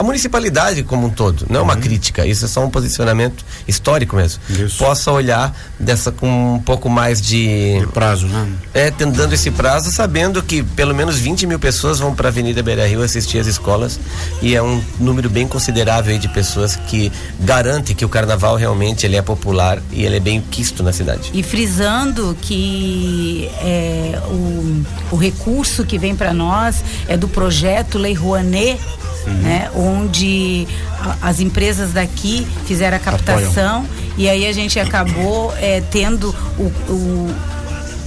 a 0.00 0.02
municipalidade 0.02 0.82
como 0.82 1.06
um 1.06 1.10
todo, 1.10 1.46
não 1.50 1.60
é 1.60 1.62
uma 1.62 1.76
crítica, 1.76 2.26
isso 2.26 2.44
é 2.44 2.48
só 2.48 2.64
um 2.64 2.70
posicionamento 2.70 3.44
histórico 3.68 4.16
mesmo, 4.16 4.40
Isso. 4.48 4.78
possa 4.78 5.12
olhar 5.12 5.54
dessa 5.78 6.10
com 6.10 6.54
um 6.54 6.58
pouco 6.58 6.88
mais 6.88 7.20
de 7.20 7.80
De 7.80 7.86
prazo, 7.92 8.26
né? 8.26 8.48
é, 8.72 8.90
tendo- 8.90 9.14
dando 9.16 9.34
esse 9.34 9.50
prazo, 9.50 9.90
sabendo 9.92 10.42
que 10.42 10.62
pelo 10.62 10.94
menos 10.94 11.18
20 11.18 11.46
mil 11.46 11.58
pessoas 11.58 11.98
vão 11.98 12.14
para 12.14 12.28
a 12.28 12.30
Avenida 12.30 12.62
Beira 12.62 12.86
Rio 12.86 13.02
assistir 13.02 13.38
às 13.38 13.46
escolas 13.46 14.00
e 14.40 14.54
é 14.56 14.62
um 14.62 14.82
número 14.98 15.28
bem 15.28 15.46
considerável 15.46 16.12
aí 16.12 16.18
de 16.18 16.28
pessoas 16.28 16.76
que 16.76 17.12
garante 17.38 17.94
que 17.94 18.04
o 18.04 18.08
carnaval 18.08 18.56
realmente 18.56 19.04
ele 19.04 19.16
é 19.16 19.22
popular 19.22 19.82
e 19.92 20.04
ele 20.04 20.16
é 20.16 20.20
bem 20.20 20.40
quisto 20.40 20.82
na 20.82 20.92
cidade. 20.92 21.30
E 21.34 21.42
frisando 21.42 22.36
que 22.40 23.50
é, 23.60 24.18
o, 24.28 24.82
o 25.12 25.16
recurso 25.16 25.84
que 25.84 25.98
vem 25.98 26.16
para 26.16 26.32
nós 26.32 26.82
é 27.06 27.16
do 27.16 27.28
projeto 27.28 27.98
Lei 27.98 28.14
Rouanet, 28.14 28.80
né, 29.26 29.70
onde 29.74 30.66
a- 31.00 31.28
as 31.28 31.40
empresas 31.40 31.92
daqui 31.92 32.46
fizeram 32.66 32.96
a 32.96 33.00
captação 33.00 33.86
e 34.16 34.28
aí 34.28 34.46
a 34.46 34.52
gente 34.52 34.78
acabou 34.78 35.54
é, 35.58 35.80
tendo 35.90 36.34
o, 36.58 36.62
o- 36.92 37.34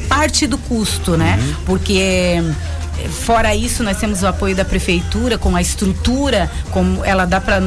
parte 0.07 0.45
do 0.47 0.57
custo, 0.57 1.17
né? 1.17 1.39
Porque 1.65 1.93
é, 1.99 2.43
fora 3.09 3.55
isso 3.55 3.83
nós 3.83 3.97
temos 3.97 4.21
o 4.21 4.27
apoio 4.27 4.55
da 4.55 4.63
prefeitura 4.65 5.37
com 5.37 5.55
a 5.55 5.61
estrutura 5.61 6.51
como 6.71 7.03
ela 7.03 7.25
dá 7.25 7.39
para 7.41 7.61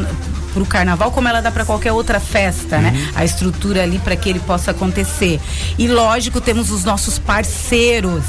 para 0.55 0.63
o 0.63 0.67
carnaval 0.67 1.11
como 1.11 1.29
ela 1.29 1.43
dá 1.43 1.51
para 1.51 1.67
qualquer 1.67 1.93
outra 1.93 2.19
festa, 2.19 2.79
né? 2.79 3.11
A 3.15 3.25
estrutura 3.25 3.83
ali 3.83 3.99
para 3.99 4.17
que 4.17 4.29
ele 4.31 4.39
possa 4.41 4.71
acontecer. 4.71 5.39
E 5.79 5.87
lógico 5.87 6.41
temos 6.41 6.71
os 6.71 6.83
nossos 6.83 7.19
parceiros 7.19 8.23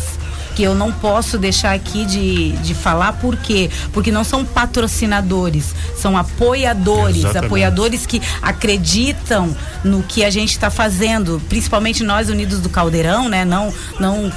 que 0.57 0.63
eu 0.63 0.73
não 0.73 0.91
posso 0.91 1.37
deixar 1.37 1.75
aqui 1.75 2.03
de, 2.03 2.53
de 2.53 2.73
falar 2.73 3.13
por 3.13 3.37
quê? 3.37 3.69
Porque 3.93 4.11
não 4.11 4.23
são 4.23 4.43
patrocinadores, 4.43 5.75
são 5.95 6.17
apoiadores, 6.17 7.17
Exatamente. 7.17 7.45
apoiadores 7.45 8.07
que 8.07 8.19
acreditam 8.41 9.55
no 9.83 10.01
que 10.01 10.25
a 10.25 10.31
gente 10.31 10.49
está 10.49 10.71
fazendo, 10.71 11.39
principalmente 11.47 12.03
nós 12.03 12.27
unidos 12.27 12.59
do 12.59 12.69
Caldeirão, 12.69 13.29
né? 13.29 13.45
Não, 13.45 13.71
não 13.99 14.33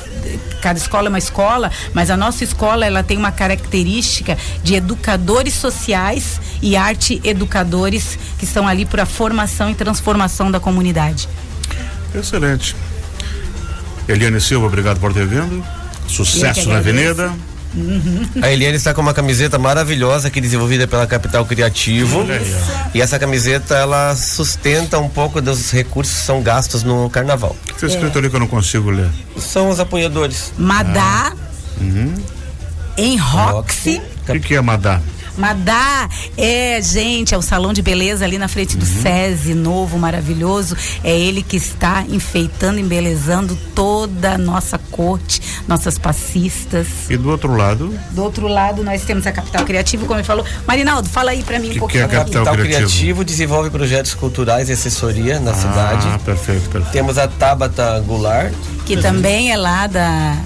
cada 0.60 0.78
escola 0.78 1.06
é 1.06 1.08
uma 1.08 1.16
escola, 1.16 1.72
mas 1.94 2.10
a 2.10 2.18
nossa 2.18 2.44
escola 2.44 2.84
ela 2.84 3.02
tem 3.02 3.16
uma 3.16 3.32
característica 3.32 4.36
de 4.62 4.74
educadores 4.74 5.54
sociais 5.54 6.38
e 6.60 6.76
arte 6.76 7.18
educadores 7.24 8.18
que 8.38 8.44
estão 8.44 8.68
ali 8.68 8.84
para 8.84 9.04
a 9.04 9.06
formação 9.06 9.70
e 9.70 9.74
transformação 9.74 10.50
da 10.50 10.60
comunidade. 10.60 11.26
Excelente. 12.14 12.76
Eliane 14.06 14.38
Silva, 14.38 14.66
obrigado 14.66 15.00
por 15.00 15.14
ter 15.14 15.26
vindo. 15.26 15.79
Sucesso 16.10 16.68
na. 16.68 16.78
Avenida. 16.78 17.32
A 18.42 18.50
Eliane 18.50 18.76
está 18.76 18.92
com 18.92 19.00
uma 19.00 19.14
camiseta 19.14 19.56
maravilhosa 19.58 20.26
aqui 20.26 20.40
desenvolvida 20.40 20.88
pela 20.88 21.06
Capital 21.06 21.46
Criativo. 21.46 22.22
Aí, 22.22 22.54
E 22.94 23.00
essa 23.00 23.16
camiseta 23.16 23.76
ela 23.76 24.16
sustenta 24.16 24.98
um 24.98 25.08
pouco 25.08 25.40
dos 25.40 25.70
recursos 25.70 26.16
que 26.18 26.24
são 26.26 26.42
gastos 26.42 26.82
no 26.82 27.08
carnaval. 27.08 27.54
O 27.62 27.66
que 27.68 27.74
está 27.74 27.86
escrito 27.86 28.18
ali 28.18 28.28
que 28.28 28.34
eu 28.34 28.40
não 28.40 28.48
consigo 28.48 28.90
ler? 28.90 29.08
São 29.38 29.68
os 29.70 29.78
apoiadores. 29.78 30.52
Madá, 30.58 31.32
Uhum. 31.80 32.12
em 32.96 33.16
Roxy. 33.16 34.02
O 34.28 34.32
que, 34.32 34.40
que 34.40 34.54
é 34.56 34.60
Madá? 34.60 35.00
Madá 35.40 36.08
é, 36.36 36.80
gente, 36.82 37.34
é 37.34 37.38
o 37.38 37.42
salão 37.42 37.72
de 37.72 37.82
beleza 37.82 38.24
ali 38.24 38.38
na 38.38 38.46
frente 38.48 38.76
do 38.76 38.84
SESI, 38.84 39.54
novo, 39.54 39.98
maravilhoso. 39.98 40.76
É 41.02 41.18
ele 41.18 41.42
que 41.42 41.56
está 41.56 42.04
enfeitando, 42.08 42.78
embelezando 42.78 43.56
toda 43.74 44.34
a 44.34 44.38
nossa 44.38 44.78
corte, 44.78 45.40
nossas 45.66 45.98
passistas. 45.98 46.86
E 47.08 47.16
do 47.16 47.30
outro 47.30 47.54
lado, 47.56 47.92
Do 48.10 48.22
outro 48.22 48.46
lado, 48.46 48.84
nós 48.84 49.02
temos 49.02 49.26
a 49.26 49.32
Capital 49.32 49.64
Criativo, 49.64 50.06
como 50.06 50.18
ele 50.18 50.26
falou. 50.26 50.44
Marinaldo, 50.66 51.08
fala 51.08 51.30
aí 51.30 51.42
pra 51.42 51.58
mim 51.58 51.70
um 51.70 51.72
Que 51.72 51.78
pouquinho. 51.78 52.08
que 52.08 52.14
é 52.14 52.18
a. 52.18 52.20
Capital 52.20 52.44
Capital 52.44 52.64
Criativo. 52.66 52.90
Criativo 52.90 53.24
desenvolve 53.24 53.70
projetos 53.70 54.14
culturais 54.14 54.68
e 54.68 54.72
assessoria 54.72 55.40
na 55.40 55.52
ah, 55.52 55.54
cidade. 55.54 56.06
perfeito, 56.24 56.68
perfeito. 56.68 56.92
Temos 56.92 57.16
a 57.18 57.26
Tabata 57.26 57.98
Goulart, 58.00 58.52
que 58.84 58.96
também 58.96 59.50
é 59.52 59.56
lá 59.56 59.86
da, 59.86 60.36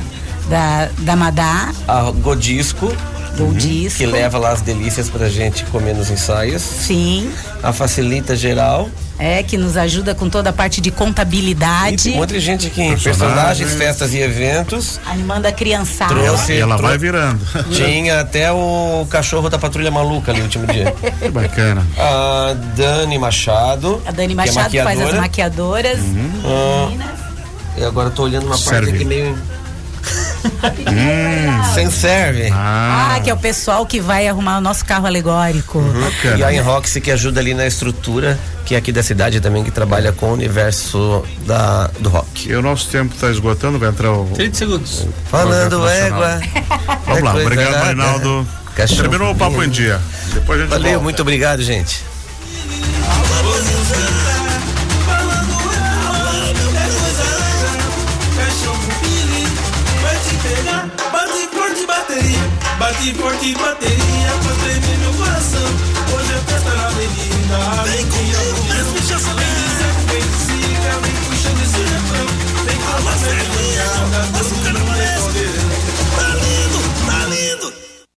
da, 0.48 0.88
da 0.98 1.16
Madá, 1.16 1.72
a 1.88 2.10
Godisco, 2.10 2.94
do 3.36 3.52
disco. 3.54 3.98
que 3.98 4.06
leva 4.06 4.38
lá 4.38 4.50
as 4.52 4.60
delícias 4.60 5.08
pra 5.10 5.28
gente 5.28 5.64
comer 5.66 5.94
nos 5.94 6.10
ensaios. 6.10 6.62
Sim. 6.62 7.30
A 7.62 7.72
Facilita 7.72 8.34
Geral. 8.36 8.88
É, 9.16 9.44
que 9.44 9.56
nos 9.56 9.76
ajuda 9.76 10.12
com 10.12 10.28
toda 10.28 10.50
a 10.50 10.52
parte 10.52 10.80
de 10.80 10.88
E 10.88 10.92
contabilidade. 10.92 12.02
tem 12.04 12.16
muita 12.16 12.38
gente 12.40 12.66
aqui 12.66 12.82
em 12.82 12.98
Personagens. 12.98 13.72
festas 13.74 14.12
e 14.12 14.18
eventos. 14.18 14.98
Animando 15.06 15.46
a 15.46 15.52
criançada. 15.52 16.12
Trouxe- 16.14 16.52
E 16.54 16.58
ela 16.60 16.76
trou- 16.76 16.88
vai 16.88 16.98
virando. 16.98 17.40
Tinha 17.70 18.20
até 18.20 18.50
o 18.50 19.06
cachorro 19.08 19.48
da 19.48 19.56
Patrulha 19.58 19.90
Maluca 19.90 20.32
ali 20.32 20.40
no 20.40 20.46
último 20.46 20.66
dia. 20.66 20.92
que 21.22 21.28
bacana. 21.28 21.86
A 21.96 22.54
Dani 22.76 23.16
Machado. 23.18 24.02
A 24.04 24.10
Dani 24.10 24.28
que 24.28 24.32
é 24.32 24.46
Machado 24.46 24.70
faz 24.72 24.74
as 25.00 25.14
maquiadora. 25.14 25.20
maquiadoras. 25.20 25.98
Ah, 26.44 26.86
Meninas. 26.88 27.08
e 27.78 27.84
agora 27.84 28.08
eu 28.08 28.12
tô 28.12 28.24
olhando 28.24 28.46
uma 28.46 28.56
Serve. 28.56 28.80
parte 28.86 28.94
aqui 28.96 29.04
meio. 29.04 29.38
Sem 31.74 31.90
serve. 31.90 32.50
Ah, 32.52 33.14
Ah, 33.14 33.20
que 33.20 33.30
é 33.30 33.34
o 33.34 33.36
pessoal 33.36 33.86
que 33.86 34.00
vai 34.00 34.26
arrumar 34.28 34.58
o 34.58 34.60
nosso 34.60 34.84
carro 34.84 35.06
alegórico. 35.06 35.80
bacana. 35.80 36.36
E 36.38 36.44
a 36.44 36.52
Enrox 36.52 36.94
que 37.02 37.10
ajuda 37.10 37.40
ali 37.40 37.54
na 37.54 37.66
estrutura, 37.66 38.38
que 38.64 38.74
é 38.74 38.78
aqui 38.78 38.92
da 38.92 39.02
cidade 39.02 39.40
também, 39.40 39.62
que 39.64 39.70
trabalha 39.70 40.12
com 40.12 40.26
o 40.26 40.32
universo 40.32 41.24
da, 41.46 41.88
do 42.00 42.08
rock. 42.08 42.48
E 42.48 42.54
o 42.54 42.62
nosso 42.62 42.88
tempo 42.88 43.14
está 43.14 43.30
esgotando, 43.30 43.78
vai 43.78 43.88
entrar 43.88 44.12
o. 44.12 44.26
30 44.34 44.56
segundos. 44.56 45.06
Falando 45.30 45.88
égua. 45.88 46.40
Vamos 47.06 47.20
é 47.20 47.22
lá, 47.22 47.34
obrigado. 47.34 47.84
Marinaldo. 47.84 48.48
Terminou 48.74 49.30
o 49.32 49.36
papo 49.36 49.62
em 49.62 49.68
dia. 49.68 50.00
Depois 50.32 50.58
a 50.58 50.62
gente 50.64 50.70
Valeu, 50.72 50.90
volta. 50.90 51.04
muito 51.04 51.22
obrigado, 51.22 51.62
gente. 51.62 52.02
e 63.06 63.12
forte 63.12 63.54
bateria 63.54 64.32
pra 64.42 64.54
tremer 64.64 64.98
meu 64.98 65.12
coração. 65.12 65.60
Hoje 66.14 66.32
é 66.32 66.38
festa 66.50 66.74
na 66.74 66.86
avenida. 66.86 67.82
Vem 67.84 68.06
comigo. 68.06 68.43